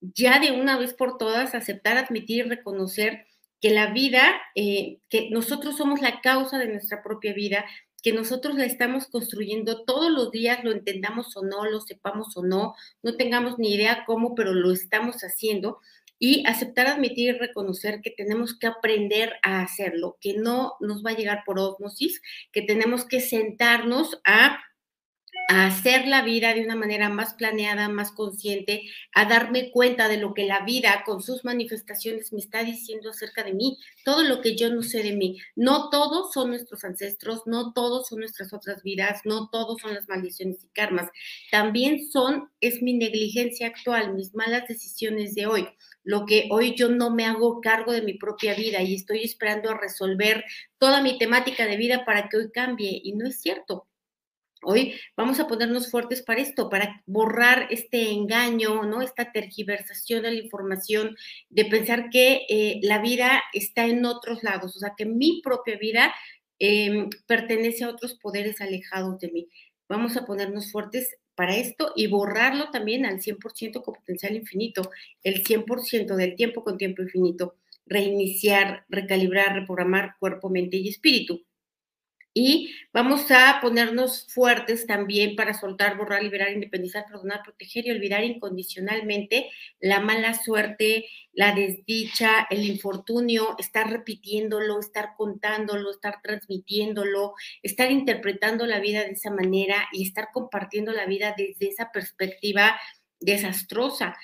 Ya 0.00 0.38
de 0.40 0.52
una 0.52 0.78
vez 0.78 0.94
por 0.94 1.18
todas, 1.18 1.54
aceptar, 1.54 1.96
admitir 1.98 2.48
reconocer 2.48 3.26
que 3.60 3.70
la 3.70 3.92
vida, 3.92 4.22
eh, 4.54 4.98
que 5.08 5.30
nosotros 5.30 5.76
somos 5.76 6.00
la 6.00 6.20
causa 6.20 6.58
de 6.58 6.68
nuestra 6.68 7.02
propia 7.02 7.32
vida, 7.32 7.64
que 8.06 8.12
nosotros 8.12 8.54
la 8.54 8.64
estamos 8.64 9.08
construyendo 9.08 9.82
todos 9.82 10.12
los 10.12 10.30
días, 10.30 10.62
lo 10.62 10.70
entendamos 10.70 11.36
o 11.36 11.42
no, 11.42 11.64
lo 11.64 11.80
sepamos 11.80 12.36
o 12.36 12.44
no, 12.44 12.76
no 13.02 13.16
tengamos 13.16 13.58
ni 13.58 13.74
idea 13.74 14.04
cómo, 14.06 14.36
pero 14.36 14.54
lo 14.54 14.70
estamos 14.70 15.22
haciendo. 15.22 15.80
y 16.20 16.46
aceptar, 16.46 16.86
admitir 16.86 17.34
y 17.34 17.38
reconocer 17.38 18.02
que 18.02 18.12
tenemos 18.12 18.56
que 18.56 18.68
aprender 18.68 19.32
a 19.42 19.60
hacerlo, 19.60 20.18
que 20.20 20.34
no 20.34 20.74
nos 20.78 21.04
va 21.04 21.10
a 21.10 21.16
llegar 21.16 21.42
por 21.44 21.58
osmosis, 21.58 22.22
que 22.52 22.62
tenemos 22.62 23.04
que 23.04 23.20
sentarnos 23.20 24.20
a 24.24 24.60
a 25.48 25.66
hacer 25.66 26.08
la 26.08 26.22
vida 26.22 26.54
de 26.54 26.62
una 26.62 26.74
manera 26.74 27.08
más 27.08 27.34
planeada, 27.34 27.88
más 27.88 28.10
consciente, 28.10 28.82
a 29.12 29.26
darme 29.26 29.70
cuenta 29.70 30.08
de 30.08 30.16
lo 30.16 30.34
que 30.34 30.44
la 30.44 30.64
vida 30.64 31.02
con 31.06 31.22
sus 31.22 31.44
manifestaciones 31.44 32.32
me 32.32 32.40
está 32.40 32.64
diciendo 32.64 33.10
acerca 33.10 33.44
de 33.44 33.54
mí, 33.54 33.78
todo 34.04 34.24
lo 34.24 34.40
que 34.40 34.56
yo 34.56 34.74
no 34.74 34.82
sé 34.82 35.02
de 35.02 35.12
mí. 35.12 35.38
No 35.54 35.88
todos 35.90 36.32
son 36.32 36.50
nuestros 36.50 36.84
ancestros, 36.84 37.42
no 37.46 37.72
todos 37.72 38.08
son 38.08 38.20
nuestras 38.20 38.52
otras 38.52 38.82
vidas, 38.82 39.20
no 39.24 39.48
todos 39.50 39.80
son 39.80 39.94
las 39.94 40.08
maldiciones 40.08 40.64
y 40.64 40.68
karmas. 40.68 41.10
También 41.50 42.10
son, 42.10 42.50
es 42.60 42.82
mi 42.82 42.94
negligencia 42.94 43.68
actual, 43.68 44.14
mis 44.14 44.34
malas 44.34 44.66
decisiones 44.66 45.34
de 45.34 45.46
hoy, 45.46 45.68
lo 46.02 46.26
que 46.26 46.48
hoy 46.50 46.74
yo 46.74 46.88
no 46.88 47.10
me 47.10 47.24
hago 47.24 47.60
cargo 47.60 47.92
de 47.92 48.02
mi 48.02 48.14
propia 48.14 48.54
vida 48.54 48.82
y 48.82 48.94
estoy 48.94 49.22
esperando 49.22 49.70
a 49.70 49.78
resolver 49.78 50.44
toda 50.78 51.02
mi 51.02 51.18
temática 51.18 51.66
de 51.66 51.76
vida 51.76 52.04
para 52.04 52.28
que 52.28 52.36
hoy 52.36 52.50
cambie. 52.50 53.00
Y 53.02 53.12
no 53.12 53.26
es 53.28 53.40
cierto 53.40 53.86
Hoy 54.68 54.94
vamos 55.16 55.38
a 55.38 55.46
ponernos 55.46 55.92
fuertes 55.92 56.22
para 56.22 56.40
esto, 56.40 56.68
para 56.68 57.00
borrar 57.06 57.68
este 57.70 58.10
engaño, 58.10 58.82
¿no? 58.82 59.00
Esta 59.00 59.30
tergiversación 59.30 60.24
de 60.24 60.32
la 60.32 60.40
información, 60.40 61.16
de 61.50 61.66
pensar 61.66 62.10
que 62.10 62.46
eh, 62.48 62.80
la 62.82 63.00
vida 63.00 63.44
está 63.52 63.86
en 63.86 64.04
otros 64.04 64.42
lados, 64.42 64.74
o 64.74 64.80
sea, 64.80 64.94
que 64.96 65.06
mi 65.06 65.40
propia 65.40 65.78
vida 65.78 66.12
em, 66.58 67.08
pertenece 67.28 67.84
a 67.84 67.90
otros 67.90 68.14
poderes 68.14 68.60
alejados 68.60 69.20
de 69.20 69.30
mí. 69.30 69.48
Vamos 69.88 70.16
a 70.16 70.26
ponernos 70.26 70.72
fuertes 70.72 71.16
para 71.36 71.56
esto 71.56 71.92
y 71.94 72.08
borrarlo 72.08 72.70
también 72.72 73.06
al 73.06 73.20
100% 73.20 73.84
con 73.84 73.94
potencial 73.94 74.34
infinito, 74.34 74.90
el 75.22 75.44
100% 75.44 76.16
del 76.16 76.34
tiempo 76.34 76.64
con 76.64 76.76
tiempo 76.76 77.02
infinito, 77.02 77.54
reiniciar, 77.86 78.84
recalibrar, 78.88 79.54
reprogramar 79.54 80.16
cuerpo, 80.18 80.50
mente 80.50 80.76
y 80.76 80.88
espíritu. 80.88 81.44
Y 82.38 82.74
vamos 82.92 83.30
a 83.30 83.60
ponernos 83.62 84.26
fuertes 84.28 84.86
también 84.86 85.36
para 85.36 85.54
soltar, 85.54 85.96
borrar, 85.96 86.22
liberar, 86.22 86.52
independizar, 86.52 87.06
perdonar, 87.06 87.40
proteger 87.42 87.86
y 87.86 87.92
olvidar 87.92 88.24
incondicionalmente 88.24 89.48
la 89.80 90.00
mala 90.00 90.34
suerte, 90.34 91.06
la 91.32 91.54
desdicha, 91.54 92.46
el 92.50 92.64
infortunio, 92.64 93.56
estar 93.58 93.90
repitiéndolo, 93.90 94.78
estar 94.78 95.14
contándolo, 95.16 95.90
estar 95.90 96.20
transmitiéndolo, 96.22 97.32
estar 97.62 97.90
interpretando 97.90 98.66
la 98.66 98.80
vida 98.80 99.04
de 99.04 99.12
esa 99.12 99.30
manera 99.30 99.88
y 99.90 100.06
estar 100.06 100.28
compartiendo 100.30 100.92
la 100.92 101.06
vida 101.06 101.34
desde 101.38 101.68
esa 101.68 101.90
perspectiva 101.90 102.78
desastrosa 103.18 104.14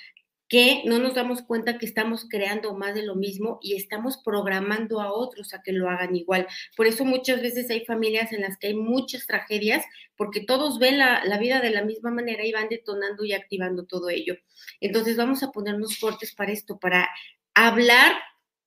que 0.53 0.83
no 0.85 0.99
nos 0.99 1.15
damos 1.15 1.41
cuenta 1.41 1.79
que 1.79 1.87
estamos 1.87 2.27
creando 2.29 2.75
más 2.75 2.93
de 2.93 3.01
lo 3.01 3.15
mismo 3.15 3.57
y 3.63 3.75
estamos 3.75 4.17
programando 4.23 5.01
a 5.01 5.11
otros 5.11 5.51
a 5.55 5.63
que 5.63 5.71
lo 5.71 5.89
hagan 5.89 6.15
igual. 6.15 6.45
Por 6.77 6.85
eso 6.85 7.05
muchas 7.05 7.41
veces 7.41 7.71
hay 7.71 7.83
familias 7.85 8.31
en 8.31 8.41
las 8.41 8.59
que 8.59 8.67
hay 8.67 8.75
muchas 8.75 9.25
tragedias 9.25 9.83
porque 10.15 10.41
todos 10.41 10.77
ven 10.77 10.99
la, 10.99 11.23
vida 11.39 11.59
de 11.59 11.71
la 11.71 11.83
misma 11.83 12.11
manera 12.11 12.45
y 12.45 12.51
van 12.51 12.69
detonando 12.69 13.25
y 13.25 13.33
activando 13.33 13.85
todo 13.85 14.11
ello. 14.11 14.35
Entonces 14.79 15.17
vamos 15.17 15.41
a 15.41 15.49
ponernos 15.49 15.97
fuertes 15.97 16.35
para 16.35 16.51
esto, 16.51 16.77
para 16.77 17.09
hablar 17.55 18.13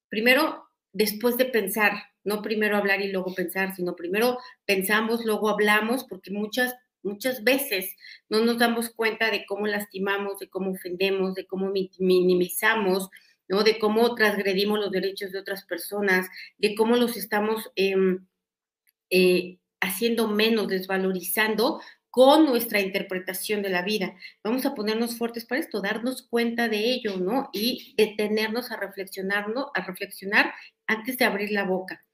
primero 0.08 0.64
después 0.92 1.36
de 1.36 1.44
pensar, 1.44 1.92
no 2.24 2.42
primero 2.42 2.76
hablar 2.76 3.00
y 3.00 3.12
luego 3.12 3.32
pensar, 3.32 3.76
sino 3.76 3.94
primero 3.94 4.38
pensamos, 4.64 5.24
luego 5.24 5.50
hablamos, 5.50 6.02
porque 6.02 6.32
muchas 6.32 6.74
Muchas 7.06 7.44
veces 7.44 7.94
no 8.28 8.44
nos 8.44 8.58
damos 8.58 8.90
cuenta 8.90 9.30
de 9.30 9.46
cómo 9.46 9.68
lastimamos, 9.68 10.40
de 10.40 10.48
cómo 10.48 10.72
ofendemos, 10.72 11.34
de 11.34 11.46
cómo 11.46 11.70
minimizamos, 11.70 13.10
¿no? 13.48 13.62
De 13.62 13.78
cómo 13.78 14.14
transgredimos 14.16 14.80
los 14.80 14.90
derechos 14.90 15.30
de 15.30 15.38
otras 15.38 15.64
personas, 15.64 16.26
de 16.58 16.74
cómo 16.74 16.96
los 16.96 17.16
estamos 17.16 17.70
em, 17.76 18.26
eh, 19.10 19.58
haciendo 19.80 20.26
menos, 20.26 20.66
desvalorizando 20.66 21.80
con 22.10 22.44
nuestra 22.46 22.80
interpretación 22.80 23.62
de 23.62 23.70
la 23.70 23.82
vida. 23.82 24.16
Vamos 24.42 24.66
a 24.66 24.74
ponernos 24.74 25.16
fuertes 25.16 25.44
para 25.44 25.60
esto, 25.60 25.80
darnos 25.80 26.22
cuenta 26.22 26.68
de 26.68 26.78
ello, 26.90 27.18
¿no? 27.18 27.50
Y 27.52 27.94
detenernos 27.96 28.72
a 28.72 28.76
reflexionarnos, 28.78 29.66
a 29.74 29.82
reflexionar 29.86 30.52
antes 30.88 31.18
de 31.18 31.24
abrir 31.24 31.52
la 31.52 31.64
boca 31.64 32.05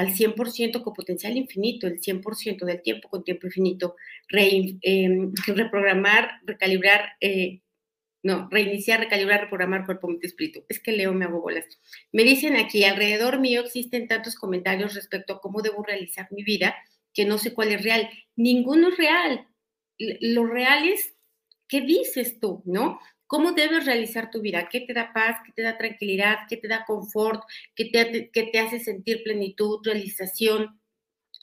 al 0.00 0.14
100% 0.14 0.82
con 0.82 0.94
potencial 0.94 1.36
infinito, 1.36 1.86
el 1.86 2.00
100% 2.00 2.64
del 2.64 2.80
tiempo 2.80 3.08
con 3.10 3.22
tiempo 3.22 3.46
infinito, 3.46 3.96
em, 4.30 5.32
reprogramar, 5.46 6.40
recalibrar, 6.44 7.12
eh, 7.20 7.60
no, 8.22 8.48
reiniciar, 8.50 9.00
recalibrar, 9.00 9.42
reprogramar 9.42 9.84
cuerpo, 9.84 10.08
mente, 10.08 10.26
espíritu. 10.26 10.64
Es 10.70 10.80
que 10.80 10.92
leo, 10.92 11.12
me 11.12 11.26
hago 11.26 11.42
bolas. 11.42 11.66
Me 12.12 12.24
dicen 12.24 12.56
aquí, 12.56 12.84
alrededor 12.84 13.40
mío 13.40 13.60
existen 13.60 14.08
tantos 14.08 14.36
comentarios 14.36 14.94
respecto 14.94 15.34
a 15.34 15.40
cómo 15.40 15.60
debo 15.60 15.82
realizar 15.82 16.28
mi 16.30 16.44
vida, 16.44 16.76
que 17.12 17.26
no 17.26 17.36
sé 17.36 17.52
cuál 17.52 17.72
es 17.72 17.82
real. 17.82 18.08
Ninguno 18.36 18.88
es 18.88 18.96
real. 18.96 19.46
Lo 19.98 20.46
real 20.46 20.88
es, 20.88 21.14
¿qué 21.68 21.82
dices 21.82 22.40
tú? 22.40 22.62
¿No? 22.64 23.00
¿Cómo 23.30 23.52
debes 23.52 23.86
realizar 23.86 24.28
tu 24.28 24.40
vida? 24.40 24.68
¿Qué 24.68 24.80
te 24.80 24.92
da 24.92 25.12
paz? 25.12 25.36
¿Qué 25.46 25.52
te 25.52 25.62
da 25.62 25.78
tranquilidad? 25.78 26.38
¿Qué 26.48 26.56
te 26.56 26.66
da 26.66 26.84
confort? 26.84 27.44
¿Qué 27.76 27.84
te, 27.84 28.58
hace 28.58 28.80
sentir 28.80 29.22
plenitud, 29.22 29.78
realización? 29.84 30.80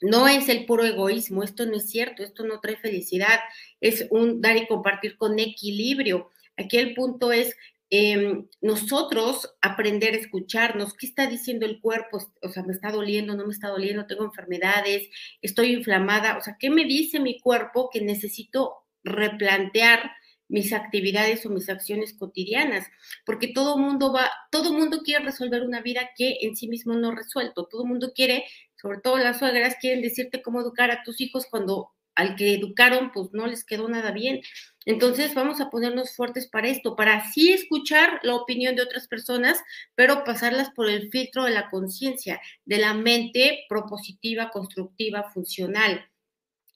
No 0.02 0.28
es 0.28 0.50
el 0.50 0.66
puro 0.66 0.84
egoísmo, 0.84 1.42
esto 1.42 1.64
no 1.64 1.78
es 1.78 1.88
cierto, 1.88 2.22
esto 2.22 2.44
no 2.44 2.60
trae 2.60 2.76
felicidad, 2.76 3.40
es 3.80 4.06
un 4.10 4.42
dar 4.42 4.58
y 4.58 4.66
compartir 4.66 5.16
con 5.16 5.38
equilibrio. 5.38 6.28
Aquí 6.58 6.76
el 6.76 6.92
punto 6.92 7.32
es 7.32 7.56
em, 7.88 8.46
nosotros 8.60 9.56
aprender 9.62 10.12
a 10.12 10.18
escucharnos, 10.18 10.92
qué 10.92 11.06
está 11.06 11.26
diciendo 11.26 11.64
el 11.64 11.80
cuerpo, 11.80 12.18
o 12.42 12.48
sea, 12.50 12.64
me 12.64 12.74
está 12.74 12.92
doliendo, 12.92 13.34
no 13.34 13.46
me 13.46 13.54
está 13.54 13.68
doliendo, 13.68 14.06
tengo 14.06 14.24
enfermedades, 14.24 15.08
estoy 15.40 15.72
inflamada, 15.72 16.36
o 16.36 16.42
sea, 16.42 16.58
¿qué 16.60 16.68
me 16.68 16.84
dice 16.84 17.18
mi 17.18 17.40
cuerpo 17.40 17.88
que 17.90 18.02
necesito 18.02 18.74
replantear 19.04 20.10
mis 20.48 20.72
actividades 20.72 21.44
o 21.46 21.50
mis 21.50 21.68
acciones 21.68 22.14
cotidianas, 22.14 22.86
porque 23.24 23.48
todo 23.48 23.78
mundo 23.78 24.12
va, 24.12 24.30
todo 24.50 24.72
mundo 24.72 25.02
quiere 25.04 25.24
resolver 25.24 25.62
una 25.62 25.82
vida 25.82 26.10
que 26.16 26.38
en 26.42 26.56
sí 26.56 26.68
mismo 26.68 26.94
no 26.94 27.14
resuelto, 27.14 27.66
todo 27.66 27.84
mundo 27.84 28.12
quiere, 28.14 28.44
sobre 28.80 29.00
todo 29.00 29.18
las 29.18 29.38
suegras 29.38 29.76
quieren 29.80 30.02
decirte 30.02 30.42
cómo 30.42 30.60
educar 30.60 30.90
a 30.90 31.02
tus 31.02 31.20
hijos 31.20 31.46
cuando 31.50 31.90
al 32.14 32.34
que 32.34 32.52
educaron 32.52 33.12
pues 33.12 33.28
no 33.32 33.46
les 33.46 33.64
quedó 33.64 33.88
nada 33.88 34.10
bien. 34.10 34.40
Entonces 34.86 35.34
vamos 35.34 35.60
a 35.60 35.70
ponernos 35.70 36.16
fuertes 36.16 36.48
para 36.48 36.68
esto, 36.68 36.96
para 36.96 37.18
así 37.18 37.52
escuchar 37.52 38.18
la 38.24 38.34
opinión 38.34 38.74
de 38.74 38.82
otras 38.82 39.06
personas, 39.06 39.60
pero 39.94 40.24
pasarlas 40.24 40.70
por 40.70 40.88
el 40.90 41.10
filtro 41.10 41.44
de 41.44 41.52
la 41.52 41.70
conciencia, 41.70 42.40
de 42.64 42.78
la 42.78 42.92
mente 42.92 43.60
propositiva, 43.68 44.50
constructiva, 44.50 45.30
funcional 45.32 46.08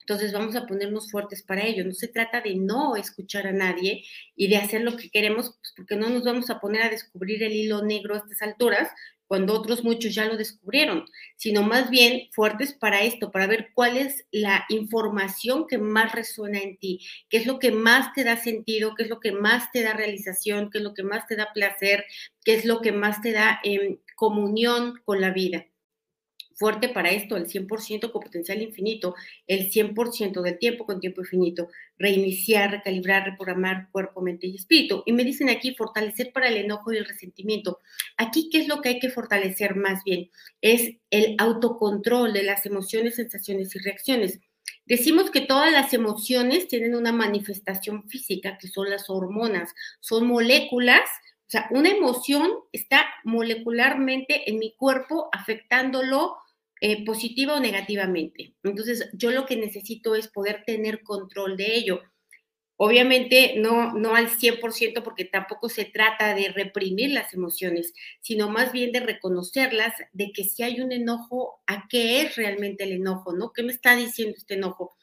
entonces 0.03 0.33
vamos 0.33 0.55
a 0.57 0.67
ponernos 0.67 1.09
fuertes 1.09 1.43
para 1.43 1.65
ello. 1.65 1.85
No 1.85 1.93
se 1.93 2.09
trata 2.09 2.41
de 2.41 2.55
no 2.55 2.97
escuchar 2.97 3.47
a 3.47 3.53
nadie 3.53 4.03
y 4.35 4.49
de 4.49 4.57
hacer 4.57 4.81
lo 4.81 4.97
que 4.97 5.09
queremos, 5.09 5.55
pues, 5.57 5.73
porque 5.77 5.95
no 5.95 6.09
nos 6.09 6.23
vamos 6.23 6.49
a 6.49 6.59
poner 6.59 6.83
a 6.83 6.89
descubrir 6.89 7.41
el 7.41 7.53
hilo 7.53 7.81
negro 7.83 8.15
a 8.15 8.17
estas 8.17 8.41
alturas, 8.41 8.89
cuando 9.27 9.53
otros 9.53 9.83
muchos 9.83 10.13
ya 10.13 10.25
lo 10.25 10.37
descubrieron, 10.37 11.05
sino 11.37 11.63
más 11.63 11.89
bien 11.89 12.29
fuertes 12.33 12.73
para 12.73 13.01
esto, 13.03 13.31
para 13.31 13.47
ver 13.47 13.69
cuál 13.73 13.97
es 13.97 14.25
la 14.31 14.65
información 14.69 15.65
que 15.67 15.77
más 15.77 16.11
resuena 16.11 16.59
en 16.59 16.77
ti, 16.77 16.99
qué 17.29 17.37
es 17.37 17.47
lo 17.47 17.57
que 17.57 17.71
más 17.71 18.13
te 18.13 18.25
da 18.25 18.35
sentido, 18.37 18.93
qué 18.95 19.03
es 19.03 19.09
lo 19.09 19.19
que 19.21 19.31
más 19.31 19.71
te 19.71 19.81
da 19.83 19.93
realización, 19.93 20.69
qué 20.69 20.79
es 20.79 20.83
lo 20.83 20.93
que 20.93 21.03
más 21.03 21.25
te 21.27 21.37
da 21.37 21.53
placer, 21.53 22.05
qué 22.43 22.53
es 22.55 22.65
lo 22.65 22.81
que 22.81 22.91
más 22.91 23.21
te 23.21 23.31
da 23.31 23.59
en 23.63 24.01
comunión 24.15 25.01
con 25.05 25.21
la 25.21 25.31
vida 25.31 25.65
fuerte 26.55 26.89
para 26.89 27.11
esto, 27.11 27.37
el 27.37 27.47
100% 27.47 28.11
con 28.11 28.21
potencial 28.21 28.61
infinito, 28.61 29.15
el 29.47 29.71
100% 29.71 30.41
del 30.41 30.59
tiempo 30.59 30.85
con 30.85 30.99
tiempo 30.99 31.21
infinito, 31.21 31.69
reiniciar, 31.97 32.71
recalibrar, 32.71 33.25
reprogramar 33.25 33.89
cuerpo, 33.91 34.21
mente 34.21 34.47
y 34.47 34.55
espíritu. 34.55 35.03
Y 35.05 35.13
me 35.13 35.23
dicen 35.23 35.49
aquí 35.49 35.75
fortalecer 35.75 36.31
para 36.31 36.47
el 36.47 36.57
enojo 36.57 36.93
y 36.93 36.97
el 36.97 37.05
resentimiento. 37.05 37.79
Aquí, 38.17 38.49
¿qué 38.51 38.59
es 38.59 38.67
lo 38.67 38.81
que 38.81 38.89
hay 38.89 38.99
que 38.99 39.09
fortalecer 39.09 39.75
más 39.75 40.03
bien? 40.03 40.29
Es 40.61 40.95
el 41.09 41.35
autocontrol 41.37 42.33
de 42.33 42.43
las 42.43 42.65
emociones, 42.65 43.15
sensaciones 43.15 43.75
y 43.75 43.79
reacciones. 43.79 44.39
Decimos 44.85 45.31
que 45.31 45.41
todas 45.41 45.71
las 45.71 45.93
emociones 45.93 46.67
tienen 46.67 46.95
una 46.95 47.11
manifestación 47.11 48.09
física, 48.09 48.57
que 48.57 48.67
son 48.67 48.89
las 48.89 49.09
hormonas, 49.09 49.73
son 50.01 50.27
moléculas 50.27 51.09
o 51.45 51.51
sea, 51.53 51.67
una 51.69 51.89
emoción 51.89 52.51
está 52.71 53.05
molecularmente 53.23 54.49
en 54.49 54.57
mi 54.57 54.73
cuerpo 54.75 55.29
afectándolo 55.31 56.37
eh, 56.85 57.05
positiva 57.05 57.55
o 57.55 57.61
negativamente. 57.61 58.55
Entonces, 58.61 59.09
yo 59.13 59.31
lo 59.31 59.45
que 59.45 59.55
necesito 59.55 60.15
es 60.15 60.27
poder 60.27 60.65
tener 60.65 61.01
control 61.01 61.55
de 61.55 61.77
ello. 61.77 62.01
Obviamente 62.75 63.53
no, 63.55 63.93
no 63.93 64.17
al 64.17 64.27
100% 64.27 65.01
porque 65.01 65.23
tampoco 65.23 65.69
se 65.69 65.85
trata 65.85 66.35
de 66.35 66.49
reprimir 66.49 67.11
las 67.11 67.33
emociones, 67.33 67.93
sino 68.19 68.49
más 68.49 68.73
bien 68.73 68.91
de 68.91 68.99
reconocerlas, 68.99 69.93
de 70.11 70.33
que 70.33 70.43
si 70.43 70.63
hay 70.63 70.81
un 70.81 70.91
enojo, 70.91 71.63
¿a 71.67 71.87
qué 71.87 72.19
es 72.19 72.35
realmente 72.35 72.83
el 72.83 72.91
enojo? 72.91 73.31
¿No? 73.31 73.53
¿Qué 73.53 73.63
me 73.63 73.71
está 73.71 73.95
diciendo 73.95 74.35
este 74.35 74.55
enojo? 74.55 74.97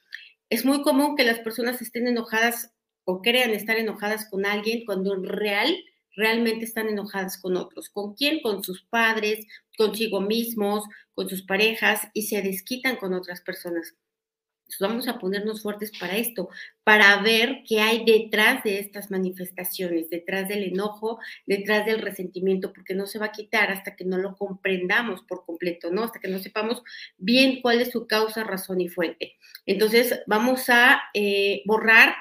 Es 0.50 0.66
muy 0.66 0.82
común 0.82 1.16
que 1.16 1.24
las 1.24 1.38
personas 1.38 1.80
estén 1.80 2.06
enojadas 2.06 2.74
o 3.04 3.22
crean 3.22 3.52
estar 3.52 3.78
enojadas 3.78 4.28
con 4.28 4.44
alguien 4.44 4.84
cuando 4.84 5.14
en 5.14 5.24
real 5.24 5.74
realmente 6.20 6.64
están 6.64 6.88
enojadas 6.88 7.40
con 7.40 7.56
otros. 7.56 7.90
¿Con 7.90 8.14
quién? 8.14 8.40
Con 8.40 8.62
sus 8.62 8.85
padres, 8.85 9.46
consigo 9.76 10.20
mismos, 10.20 10.85
con 11.14 11.28
sus 11.28 11.42
parejas 11.42 12.09
y 12.14 12.22
se 12.22 12.42
desquitan 12.42 12.96
con 12.96 13.14
otras 13.14 13.40
personas 13.40 13.94
vamos 14.78 15.09
a 15.09 15.18
ponernos 15.18 15.62
fuertes 15.62 15.90
para 15.98 16.16
esto, 16.16 16.48
para 16.85 17.20
ver 17.22 17.62
qué 17.66 17.80
hay 17.80 18.04
detrás 18.04 18.62
de 18.62 18.78
estas 18.78 19.11
manifestaciones, 19.11 20.11
detrás 20.11 20.48
del 20.48 20.62
enojo, 20.64 21.18
detrás 21.46 21.87
del 21.87 22.00
resentimiento, 22.00 22.72
porque 22.72 22.94
no 22.94 23.06
se 23.06 23.18
va 23.18 23.26
a 23.26 23.33
quitar 23.33 23.70
hasta 23.70 23.96
que 23.96 24.04
no 24.04 24.18
lo 24.18 24.37
comprendamos 24.37 25.22
por 25.22 25.44
completo, 25.44 25.90
¿no? 25.90 26.04
Hasta 26.04 26.20
que 26.20 26.28
no 26.28 26.38
sepamos 26.38 26.83
bien 27.16 27.61
cuál 27.62 27.80
es 27.80 27.90
su 27.90 28.06
causa, 28.06 28.44
razón 28.44 28.80
y 28.80 28.88
fuente. 28.88 29.37
Entonces, 29.66 30.20
vamos 30.26 30.68
a 30.68 31.00
eh, 31.14 31.62
borrar 31.64 32.14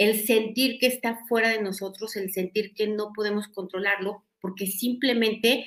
el 0.00 0.18
sentir 0.18 0.78
que 0.78 0.86
está 0.86 1.26
fuera 1.28 1.50
de 1.50 1.60
nosotros, 1.60 2.16
el 2.16 2.32
sentir 2.32 2.72
que 2.72 2.86
no 2.86 3.12
podemos 3.12 3.48
controlarlo, 3.48 4.24
porque 4.40 4.66
simplemente 4.66 5.66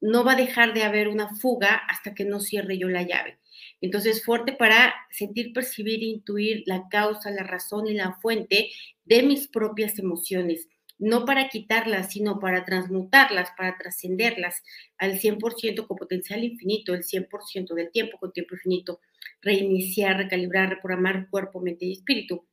no 0.00 0.24
va 0.24 0.32
a 0.32 0.36
dejar 0.36 0.72
de 0.72 0.84
haber 0.84 1.08
una 1.08 1.28
fuga 1.36 1.74
hasta 1.74 2.14
que 2.14 2.24
no 2.24 2.40
cierre 2.40 2.78
yo 2.78 2.88
la 2.88 3.02
llave. 3.02 3.38
Entonces, 3.82 4.24
fuerte 4.24 4.54
para 4.54 4.94
sentir, 5.10 5.52
percibir, 5.52 6.02
intuir 6.02 6.62
la 6.64 6.88
causa, 6.88 7.30
la 7.30 7.42
razón 7.42 7.88
y 7.88 7.92
la 7.92 8.14
fuente 8.22 8.70
de 9.04 9.22
mis 9.22 9.48
propias 9.48 9.98
emociones. 9.98 10.66
No 10.98 11.26
para 11.26 11.50
quitarlas, 11.50 12.10
sino 12.10 12.40
para 12.40 12.64
transmutarlas, 12.64 13.50
para 13.54 13.76
trascenderlas 13.76 14.62
al 14.96 15.20
100% 15.20 15.86
con 15.86 15.98
potencial 15.98 16.42
infinito, 16.42 16.94
el 16.94 17.02
100% 17.02 17.74
del 17.74 17.90
tiempo 17.90 18.16
con 18.18 18.32
tiempo 18.32 18.54
infinito. 18.54 19.00
Reiniciar, 19.42 20.16
recalibrar, 20.16 20.70
reprogramar 20.70 21.28
cuerpo, 21.28 21.60
mente 21.60 21.84
y 21.84 21.92
espíritu. 21.92 22.46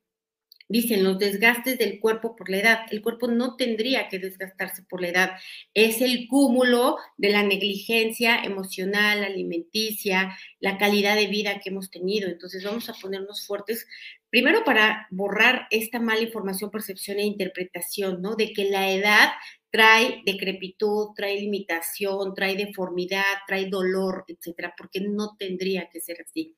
Dicen 0.72 1.04
los 1.04 1.20
desgastes 1.20 1.78
del 1.78 2.00
cuerpo 2.00 2.34
por 2.34 2.50
la 2.50 2.60
edad. 2.60 2.80
El 2.92 3.02
cuerpo 3.02 3.28
no 3.28 3.58
tendría 3.58 4.08
que 4.08 4.20
desgastarse 4.20 4.84
por 4.84 5.02
la 5.02 5.10
edad. 5.10 5.32
Es 5.74 6.00
el 6.00 6.30
cúmulo 6.30 6.96
de 7.18 7.30
la 7.30 7.44
negligencia 7.44 8.42
emocional, 8.42 9.22
alimenticia, 9.22 10.38
la 10.62 10.78
calidad 10.78 11.18
de 11.18 11.28
vida 11.28 11.60
que 11.60 11.72
hemos 11.72 11.92
tenido. 11.92 12.30
Entonces 12.30 12.64
vamos 12.64 12.88
a 12.88 12.94
ponernos 12.94 13.46
fuertes, 13.46 13.86
primero 14.30 14.64
para 14.64 15.08
borrar 15.12 15.68
esta 15.72 16.00
mala 16.00 16.22
información, 16.22 16.72
percepción 16.72 17.20
e 17.20 17.26
interpretación, 17.26 18.22
¿no? 18.22 18.38
De 18.38 18.54
que 18.54 18.70
la 18.70 18.92
edad 18.92 19.32
trae 19.72 20.22
decrepitud, 20.26 21.10
trae 21.18 21.36
limitación, 21.38 22.34
trae 22.34 22.56
deformidad, 22.56 23.26
trae 23.46 23.66
dolor, 23.66 24.24
etcétera, 24.26 24.74
porque 24.78 25.02
no 25.02 25.36
tendría 25.38 25.90
que 25.90 26.00
ser 26.00 26.22
así. 26.26 26.56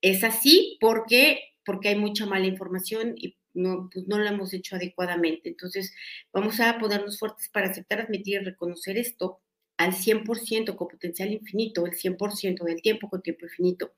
Es 0.00 0.22
así 0.22 0.78
porque 0.80 1.40
porque 1.68 1.90
hay 1.90 1.96
mucha 1.96 2.24
mala 2.24 2.46
información 2.46 3.12
y 3.18 3.36
no, 3.58 3.90
pues 3.92 4.06
lo 4.18 4.26
hemos 4.26 4.52
hecho 4.54 4.76
adecuadamente. 4.76 5.48
Entonces, 5.48 5.94
vamos 6.32 6.60
a 6.60 6.78
ponernos 6.78 7.18
fuertes 7.18 7.48
para 7.48 7.68
aceptar, 7.68 8.00
admitir 8.00 8.40
y 8.40 8.44
reconocer 8.44 8.96
esto 8.98 9.40
al 9.76 9.92
100% 9.94 10.76
con 10.76 10.88
potencial 10.88 11.32
infinito, 11.32 11.86
el 11.86 11.92
100% 11.92 12.64
del 12.64 12.82
tiempo 12.82 13.08
con 13.08 13.22
tiempo 13.22 13.46
infinito. 13.46 13.92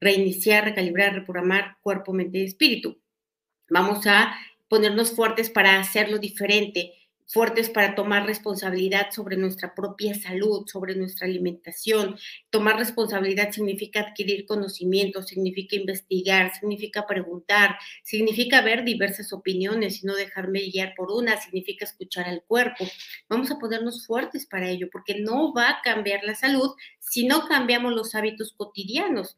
Reiniciar, 0.00 0.64
recalibrar, 0.64 1.14
reprogramar 1.14 1.76
cuerpo, 1.82 2.12
mente 2.12 2.38
y 2.38 2.44
espíritu. 2.44 3.00
Vamos 3.68 4.06
a 4.06 4.34
ponernos 4.68 5.12
fuertes 5.12 5.50
para 5.50 5.78
hacerlo 5.78 6.18
diferente, 6.18 6.92
fuertes 7.30 7.70
para 7.70 7.94
tomar 7.94 8.26
responsabilidad 8.26 9.12
sobre 9.12 9.36
nuestra 9.36 9.74
propia 9.74 10.14
salud, 10.14 10.66
sobre 10.66 10.96
nuestra 10.96 11.28
alimentación. 11.28 12.18
Tomar 12.50 12.76
responsabilidad 12.76 13.52
significa 13.52 14.00
adquirir 14.00 14.46
conocimiento, 14.46 15.22
significa 15.22 15.76
investigar, 15.76 16.52
significa 16.52 17.06
preguntar, 17.06 17.78
significa 18.02 18.62
ver 18.62 18.84
diversas 18.84 19.32
opiniones 19.32 20.02
y 20.02 20.06
no 20.06 20.14
dejarme 20.16 20.60
guiar 20.60 20.94
por 20.96 21.12
una, 21.12 21.40
significa 21.40 21.84
escuchar 21.84 22.26
al 22.26 22.42
cuerpo. 22.42 22.84
Vamos 23.28 23.50
a 23.52 23.58
ponernos 23.58 24.06
fuertes 24.06 24.46
para 24.46 24.68
ello, 24.68 24.88
porque 24.90 25.20
no 25.20 25.54
va 25.54 25.68
a 25.70 25.82
cambiar 25.82 26.24
la 26.24 26.34
salud 26.34 26.74
si 26.98 27.26
no 27.26 27.46
cambiamos 27.46 27.92
los 27.92 28.14
hábitos 28.16 28.52
cotidianos. 28.56 29.36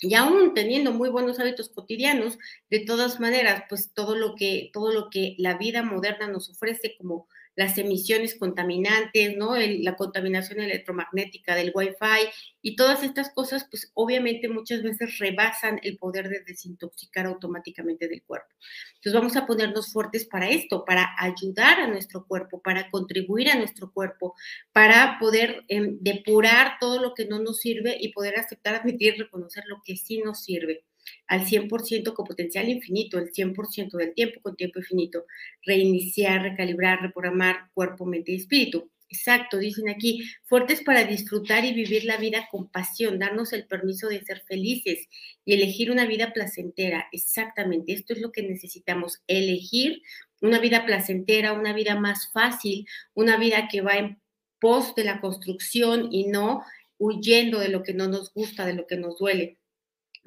Y 0.00 0.14
aún 0.14 0.54
teniendo 0.54 0.92
muy 0.92 1.08
buenos 1.08 1.40
hábitos 1.40 1.68
cotidianos, 1.70 2.38
de 2.70 2.80
todas 2.80 3.20
maneras, 3.20 3.64
pues 3.68 3.92
todo 3.92 4.14
lo 4.14 4.34
que, 4.36 4.70
todo 4.72 4.92
lo 4.92 5.10
que 5.10 5.34
la 5.38 5.58
vida 5.58 5.82
moderna 5.82 6.28
nos 6.28 6.50
ofrece 6.50 6.94
como 6.96 7.28
las 7.58 7.76
emisiones 7.76 8.36
contaminantes, 8.36 9.36
¿no? 9.36 9.56
la 9.56 9.96
contaminación 9.96 10.60
electromagnética 10.60 11.56
del 11.56 11.72
Wi-Fi 11.74 12.28
y 12.62 12.76
todas 12.76 13.02
estas 13.02 13.30
cosas, 13.34 13.66
pues 13.68 13.90
obviamente 13.94 14.48
muchas 14.48 14.80
veces 14.80 15.18
rebasan 15.18 15.80
el 15.82 15.98
poder 15.98 16.28
de 16.28 16.44
desintoxicar 16.46 17.26
automáticamente 17.26 18.06
del 18.06 18.22
cuerpo. 18.22 18.54
Entonces 18.94 19.12
vamos 19.12 19.34
a 19.34 19.44
ponernos 19.44 19.92
fuertes 19.92 20.24
para 20.24 20.48
esto, 20.48 20.84
para 20.84 21.16
ayudar 21.18 21.80
a 21.80 21.88
nuestro 21.88 22.24
cuerpo, 22.28 22.62
para 22.62 22.88
contribuir 22.90 23.50
a 23.50 23.56
nuestro 23.56 23.92
cuerpo, 23.92 24.36
para 24.72 25.18
poder 25.18 25.64
em, 25.66 25.98
depurar 26.00 26.76
todo 26.78 27.02
lo 27.02 27.12
que 27.12 27.26
no 27.26 27.40
nos 27.40 27.58
sirve 27.58 27.96
y 27.98 28.12
poder 28.12 28.38
aceptar, 28.38 28.76
admitir, 28.76 29.16
reconocer 29.18 29.64
lo 29.66 29.82
que 29.84 29.96
sí 29.96 30.18
nos 30.18 30.44
sirve 30.44 30.84
al 31.26 31.46
100% 31.46 32.14
con 32.14 32.26
potencial 32.26 32.68
infinito, 32.68 33.18
el 33.18 33.32
100% 33.32 33.96
del 33.96 34.14
tiempo 34.14 34.40
con 34.40 34.56
tiempo 34.56 34.78
infinito, 34.78 35.24
reiniciar, 35.64 36.42
recalibrar, 36.42 37.02
reprogramar 37.02 37.70
cuerpo, 37.74 38.06
mente 38.06 38.32
y 38.32 38.36
espíritu. 38.36 38.90
Exacto, 39.10 39.56
dicen 39.56 39.88
aquí, 39.88 40.22
fuertes 40.44 40.82
para 40.82 41.04
disfrutar 41.04 41.64
y 41.64 41.72
vivir 41.72 42.04
la 42.04 42.18
vida 42.18 42.46
con 42.50 42.68
pasión, 42.68 43.18
darnos 43.18 43.54
el 43.54 43.66
permiso 43.66 44.08
de 44.08 44.22
ser 44.22 44.42
felices 44.46 45.08
y 45.46 45.54
elegir 45.54 45.90
una 45.90 46.04
vida 46.04 46.32
placentera. 46.34 47.08
Exactamente, 47.12 47.94
esto 47.94 48.12
es 48.12 48.20
lo 48.20 48.32
que 48.32 48.42
necesitamos, 48.42 49.22
elegir 49.26 50.02
una 50.42 50.58
vida 50.58 50.84
placentera, 50.84 51.54
una 51.54 51.72
vida 51.72 51.98
más 51.98 52.30
fácil, 52.32 52.86
una 53.14 53.38
vida 53.38 53.68
que 53.68 53.80
va 53.80 53.96
en 53.96 54.20
pos 54.60 54.94
de 54.94 55.04
la 55.04 55.20
construcción 55.20 56.08
y 56.12 56.26
no 56.26 56.62
huyendo 56.98 57.60
de 57.60 57.68
lo 57.68 57.82
que 57.82 57.94
no 57.94 58.08
nos 58.08 58.32
gusta, 58.34 58.66
de 58.66 58.74
lo 58.74 58.86
que 58.86 58.96
nos 58.96 59.18
duele. 59.18 59.57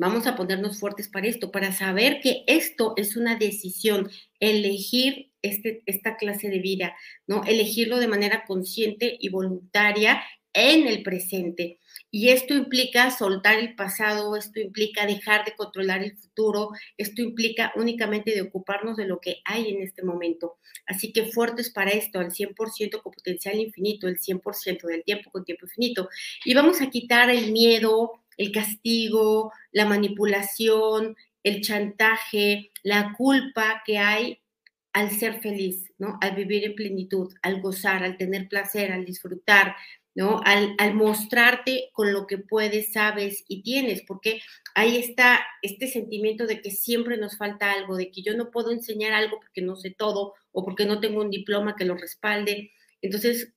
Vamos 0.01 0.25
a 0.25 0.35
ponernos 0.35 0.79
fuertes 0.79 1.07
para 1.09 1.27
esto, 1.27 1.51
para 1.51 1.71
saber 1.71 2.21
que 2.21 2.43
esto 2.47 2.95
es 2.97 3.15
una 3.15 3.35
decisión, 3.35 4.09
elegir 4.39 5.29
este, 5.43 5.83
esta 5.85 6.17
clase 6.17 6.49
de 6.49 6.57
vida, 6.57 6.95
¿no? 7.27 7.43
Elegirlo 7.43 7.99
de 7.99 8.07
manera 8.07 8.43
consciente 8.47 9.15
y 9.19 9.29
voluntaria 9.29 10.23
en 10.53 10.87
el 10.87 11.03
presente. 11.03 11.77
Y 12.09 12.29
esto 12.29 12.55
implica 12.55 13.11
soltar 13.11 13.59
el 13.59 13.75
pasado, 13.75 14.35
esto 14.35 14.59
implica 14.59 15.05
dejar 15.05 15.45
de 15.45 15.55
controlar 15.55 16.01
el 16.03 16.17
futuro, 16.17 16.71
esto 16.97 17.21
implica 17.21 17.71
únicamente 17.75 18.31
de 18.31 18.41
ocuparnos 18.41 18.97
de 18.97 19.05
lo 19.05 19.19
que 19.19 19.43
hay 19.45 19.69
en 19.69 19.83
este 19.83 20.01
momento. 20.01 20.57
Así 20.87 21.13
que 21.13 21.25
fuertes 21.25 21.69
para 21.69 21.91
esto, 21.91 22.17
al 22.17 22.31
100% 22.31 23.03
con 23.03 23.13
potencial 23.13 23.59
infinito, 23.59 24.07
el 24.07 24.17
100% 24.17 24.81
del 24.87 25.03
tiempo 25.03 25.29
con 25.29 25.45
tiempo 25.45 25.67
infinito. 25.67 26.09
Y 26.43 26.55
vamos 26.55 26.81
a 26.81 26.89
quitar 26.89 27.29
el 27.29 27.51
miedo, 27.51 28.20
el 28.37 28.51
castigo, 28.51 29.51
la 29.71 29.85
manipulación, 29.85 31.15
el 31.43 31.61
chantaje, 31.61 32.71
la 32.83 33.13
culpa 33.17 33.81
que 33.85 33.97
hay 33.97 34.39
al 34.93 35.11
ser 35.11 35.41
feliz, 35.41 35.91
¿no? 35.97 36.17
Al 36.21 36.35
vivir 36.35 36.65
en 36.65 36.75
plenitud, 36.75 37.33
al 37.41 37.61
gozar, 37.61 38.03
al 38.03 38.17
tener 38.17 38.47
placer, 38.49 38.91
al 38.91 39.05
disfrutar, 39.05 39.75
¿no? 40.13 40.41
Al, 40.43 40.75
al, 40.77 40.93
mostrarte 40.93 41.89
con 41.93 42.11
lo 42.11 42.27
que 42.27 42.37
puedes, 42.37 42.91
sabes 42.91 43.45
y 43.47 43.63
tienes, 43.63 44.01
porque 44.05 44.41
ahí 44.75 44.97
está 44.97 45.39
este 45.61 45.87
sentimiento 45.87 46.45
de 46.45 46.61
que 46.61 46.71
siempre 46.71 47.17
nos 47.17 47.37
falta 47.37 47.71
algo, 47.71 47.95
de 47.95 48.11
que 48.11 48.21
yo 48.21 48.35
no 48.35 48.51
puedo 48.51 48.71
enseñar 48.71 49.13
algo 49.13 49.39
porque 49.39 49.61
no 49.61 49.77
sé 49.77 49.91
todo 49.91 50.33
o 50.51 50.65
porque 50.65 50.85
no 50.85 50.99
tengo 50.99 51.21
un 51.21 51.29
diploma 51.29 51.75
que 51.77 51.85
lo 51.85 51.95
respalde. 51.95 52.71
Entonces, 53.01 53.53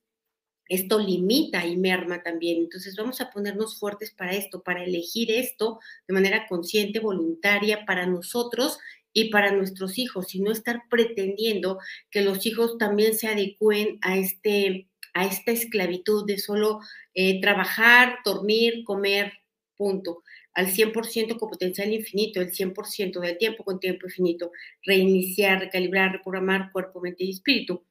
esto 0.67 0.99
limita 0.99 1.65
y 1.65 1.77
merma 1.77 2.23
también. 2.23 2.57
Entonces 2.57 2.95
vamos 2.95 3.21
a 3.21 3.29
ponernos 3.31 3.77
fuertes 3.79 4.11
para 4.11 4.33
esto, 4.33 4.63
para 4.63 4.83
elegir 4.83 5.31
esto 5.31 5.79
de 6.07 6.13
manera 6.13 6.47
consciente, 6.47 6.99
voluntaria 6.99 7.85
para 7.85 8.05
nosotros 8.05 8.79
y 9.13 9.29
para 9.29 9.51
nuestros 9.51 9.97
hijos 9.97 10.35
y 10.35 10.41
no 10.41 10.51
estar 10.51 10.83
pretendiendo 10.89 11.79
que 12.11 12.21
los 12.21 12.45
hijos 12.45 12.77
también 12.77 13.13
se 13.13 13.27
adecúen 13.27 13.97
a, 14.01 14.17
este, 14.17 14.89
a 15.13 15.25
esta 15.25 15.51
esclavitud 15.51 16.25
de 16.25 16.37
solo 16.37 16.81
eh, 17.13 17.39
trabajar, 17.39 18.17
dormir, 18.25 18.83
comer, 18.83 19.31
punto. 19.77 20.23
Al 20.53 20.67
100% 20.67 21.37
con 21.37 21.49
potencial 21.49 21.93
infinito, 21.93 22.41
el 22.41 22.51
100% 22.51 23.19
del 23.19 23.37
tiempo 23.37 23.63
con 23.63 23.79
tiempo 23.79 24.07
infinito. 24.07 24.51
Reiniciar, 24.83 25.59
recalibrar, 25.59 26.13
reprogramar 26.13 26.71
cuerpo, 26.71 27.01
mente 27.01 27.23
y 27.25 27.31
espíritu. 27.31 27.83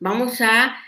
Vamos 0.00 0.40
a 0.40 0.78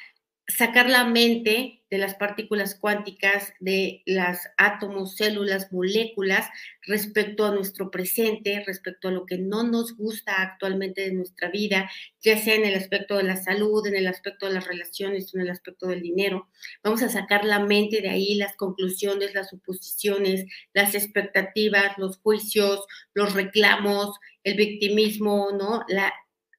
sacar 0.56 0.88
la 0.88 1.04
mente 1.04 1.82
de 1.90 1.98
las 1.98 2.14
partículas 2.14 2.76
cuánticas, 2.76 3.52
de 3.58 4.02
las 4.06 4.48
átomos, 4.56 5.16
células, 5.16 5.72
moléculas, 5.72 6.48
respecto 6.82 7.44
a 7.44 7.54
nuestro 7.54 7.90
presente, 7.90 8.62
respecto 8.64 9.08
a 9.08 9.10
lo 9.10 9.26
que 9.26 9.38
no 9.38 9.64
nos 9.64 9.96
gusta 9.96 10.40
actualmente 10.40 11.02
de 11.02 11.12
nuestra 11.12 11.50
vida, 11.50 11.90
ya 12.20 12.38
sea 12.38 12.54
en 12.54 12.64
el 12.64 12.76
aspecto 12.76 13.16
de 13.16 13.24
la 13.24 13.36
salud, 13.36 13.86
en 13.86 13.96
el 13.96 14.06
aspecto 14.06 14.46
de 14.46 14.54
las 14.54 14.66
relaciones, 14.66 15.34
en 15.34 15.40
el 15.40 15.50
aspecto 15.50 15.88
del 15.88 16.02
dinero. 16.02 16.48
Vamos 16.84 17.02
a 17.02 17.08
sacar 17.08 17.44
la 17.44 17.58
mente 17.58 18.00
de 18.00 18.10
ahí, 18.10 18.34
las 18.34 18.56
conclusiones, 18.56 19.34
las 19.34 19.50
suposiciones, 19.50 20.46
las 20.72 20.94
expectativas, 20.94 21.98
los 21.98 22.18
juicios, 22.18 22.86
los 23.14 23.34
reclamos, 23.34 24.16
el 24.44 24.56
victimismo, 24.56 25.50
¿no? 25.52 25.84
La, 25.88 26.12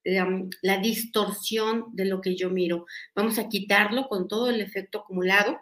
la 0.03 0.77
distorsión 0.77 1.85
de 1.93 2.05
lo 2.05 2.21
que 2.21 2.35
yo 2.35 2.49
miro. 2.49 2.85
Vamos 3.15 3.39
a 3.39 3.49
quitarlo 3.49 4.07
con 4.07 4.27
todo 4.27 4.49
el 4.49 4.61
efecto 4.61 4.99
acumulado 4.99 5.59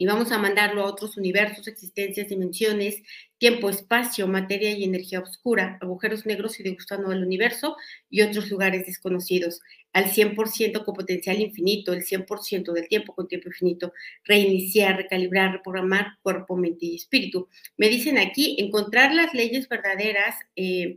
y 0.00 0.06
vamos 0.06 0.32
a 0.32 0.38
mandarlo 0.38 0.80
a 0.80 0.86
otros 0.86 1.18
universos, 1.18 1.68
existencias, 1.68 2.30
dimensiones, 2.30 3.02
tiempo, 3.36 3.68
espacio, 3.68 4.26
materia 4.26 4.70
y 4.70 4.82
energía 4.82 5.20
oscura, 5.20 5.76
agujeros 5.82 6.24
negros 6.24 6.58
y 6.58 6.62
degustando 6.62 7.12
el 7.12 7.22
universo 7.22 7.76
y 8.08 8.22
otros 8.22 8.50
lugares 8.50 8.86
desconocidos, 8.86 9.60
al 9.92 10.06
100% 10.06 10.86
con 10.86 10.94
potencial 10.94 11.38
infinito, 11.38 11.92
el 11.92 12.02
100% 12.02 12.72
del 12.72 12.88
tiempo 12.88 13.14
con 13.14 13.28
tiempo 13.28 13.48
infinito, 13.48 13.92
reiniciar, 14.24 14.96
recalibrar, 14.96 15.52
reprogramar 15.52 16.16
cuerpo, 16.22 16.56
mente 16.56 16.86
y 16.86 16.94
espíritu. 16.94 17.50
Me 17.76 17.90
dicen 17.90 18.16
aquí, 18.16 18.56
encontrar 18.58 19.14
las 19.14 19.34
leyes 19.34 19.68
verdaderas. 19.68 20.34
Eh, 20.56 20.96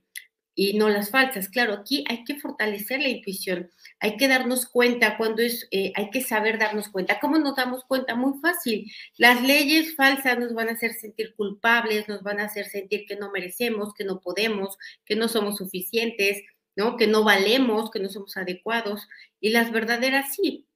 y 0.56 0.78
no 0.78 0.90
las 0.90 1.10
falsas. 1.10 1.50
Claro, 1.50 1.74
aquí 1.74 2.04
hay 2.08 2.24
que 2.24 2.40
fortalecer 2.40 3.02
la 3.02 3.10
intuición, 3.10 3.72
hay 4.00 4.18
que 4.18 4.28
darnos 4.28 4.66
cuenta 4.66 5.18
cuando 5.18 5.42
es, 5.42 5.68
eh, 5.72 5.92
hay 5.96 6.10
que 6.10 6.22
saber 6.22 6.60
darnos 6.60 6.90
cuenta. 6.90 7.20
¿Cómo 7.20 7.38
nos 7.38 7.56
damos 7.56 7.84
cuenta? 7.86 8.16
Muy 8.16 8.40
fácil. 8.40 8.92
Las 9.18 9.42
leyes 9.42 9.96
falsas 9.96 10.40
nos 10.40 10.54
van 10.54 10.70
a 10.70 10.74
hacer 10.74 10.94
sentir 10.94 11.36
culpables, 11.36 12.08
nos 12.08 12.24
van 12.24 12.40
a 12.40 12.46
hacer 12.46 12.66
sentir 12.66 13.06
que 13.08 13.16
no 13.16 13.32
merecemos, 13.32 13.94
que 13.94 14.06
no 14.06 14.20
podemos, 14.20 14.78
que 15.06 15.16
no 15.16 15.28
somos 15.28 15.58
suficientes, 15.58 16.44
¿no? 16.76 16.98
Que 16.98 17.08
no 17.08 17.24
valemos, 17.24 17.92
que 17.92 18.00
no 18.00 18.10
somos 18.10 18.38
adecuados. 18.38 19.08
Y 19.40 19.50
las 19.50 19.72
verdaderas 19.72 20.36
sí. 20.36 20.68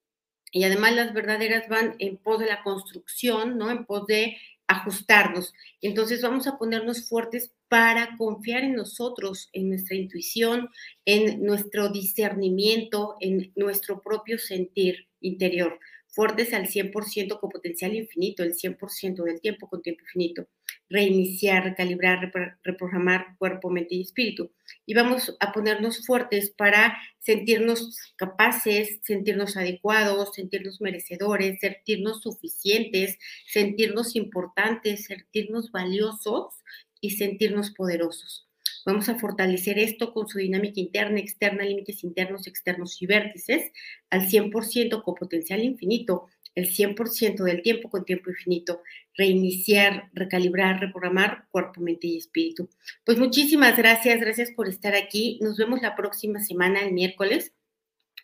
Y 0.51 0.63
además 0.63 0.95
las 0.95 1.13
verdaderas 1.13 1.67
van 1.67 1.95
en 1.99 2.17
pos 2.17 2.39
de 2.39 2.47
la 2.47 2.63
construcción, 2.63 3.57
¿no? 3.57 3.69
En 3.69 3.85
pos 3.85 4.07
de 4.07 4.37
ajustarnos. 4.67 5.53
Entonces 5.81 6.21
vamos 6.21 6.47
a 6.47 6.57
ponernos 6.57 7.07
fuertes 7.07 7.51
para 7.67 8.15
confiar 8.17 8.63
en 8.63 8.75
nosotros, 8.75 9.49
en 9.53 9.69
nuestra 9.69 9.95
intuición, 9.95 10.69
en 11.05 11.43
nuestro 11.43 11.89
discernimiento, 11.89 13.15
en 13.19 13.51
nuestro 13.55 14.01
propio 14.01 14.37
sentir 14.37 15.07
interior 15.21 15.79
fuertes 16.09 16.53
al 16.53 16.67
100% 16.67 17.39
con 17.39 17.49
potencial 17.49 17.95
infinito, 17.95 18.43
el 18.43 18.55
100% 18.55 19.23
del 19.23 19.41
tiempo 19.41 19.69
con 19.69 19.81
tiempo 19.81 20.03
infinito. 20.03 20.47
Reiniciar, 20.89 21.63
recalibrar, 21.63 22.31
reprogramar 22.63 23.35
cuerpo, 23.37 23.69
mente 23.69 23.95
y 23.95 24.01
espíritu. 24.01 24.51
Y 24.85 24.93
vamos 24.93 25.35
a 25.39 25.51
ponernos 25.51 26.05
fuertes 26.05 26.49
para 26.49 26.97
sentirnos 27.19 27.97
capaces, 28.15 28.99
sentirnos 29.03 29.57
adecuados, 29.57 30.33
sentirnos 30.33 30.81
merecedores, 30.81 31.59
sentirnos 31.59 32.21
suficientes, 32.21 33.17
sentirnos 33.45 34.15
importantes, 34.15 35.05
sentirnos 35.05 35.71
valiosos 35.71 36.53
y 37.01 37.11
sentirnos 37.11 37.71
poderosos. 37.71 38.46
Vamos 38.85 39.09
a 39.09 39.19
fortalecer 39.19 39.79
esto 39.79 40.13
con 40.13 40.27
su 40.27 40.37
dinámica 40.37 40.79
interna, 40.79 41.19
externa, 41.19 41.63
límites 41.63 42.03
internos, 42.03 42.47
externos 42.47 43.01
y 43.01 43.05
vértices 43.05 43.71
al 44.09 44.27
100% 44.27 45.03
con 45.03 45.15
potencial 45.15 45.63
infinito, 45.63 46.27
el 46.55 46.67
100% 46.69 47.43
del 47.43 47.61
tiempo 47.61 47.89
con 47.89 48.03
tiempo 48.03 48.31
infinito, 48.31 48.81
reiniciar, 49.15 50.09
recalibrar, 50.13 50.79
reprogramar 50.79 51.45
cuerpo, 51.51 51.81
mente 51.81 52.07
y 52.07 52.17
espíritu. 52.17 52.69
Pues 53.05 53.19
muchísimas 53.19 53.77
gracias, 53.77 54.19
gracias 54.19 54.51
por 54.51 54.67
estar 54.67 54.95
aquí. 54.95 55.37
Nos 55.41 55.57
vemos 55.57 55.81
la 55.81 55.95
próxima 55.95 56.39
semana, 56.39 56.81
el 56.81 56.93
miércoles, 56.93 57.53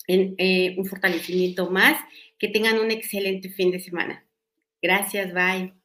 en 0.08 0.34
eh, 0.38 0.76
un 0.78 0.86
fortalecimiento 0.86 1.70
más. 1.70 1.98
Que 2.40 2.50
tengan 2.50 2.80
un 2.80 2.92
excelente 2.92 3.50
fin 3.50 3.72
de 3.72 3.80
semana. 3.80 4.26
Gracias, 4.82 5.34
bye. 5.34 5.83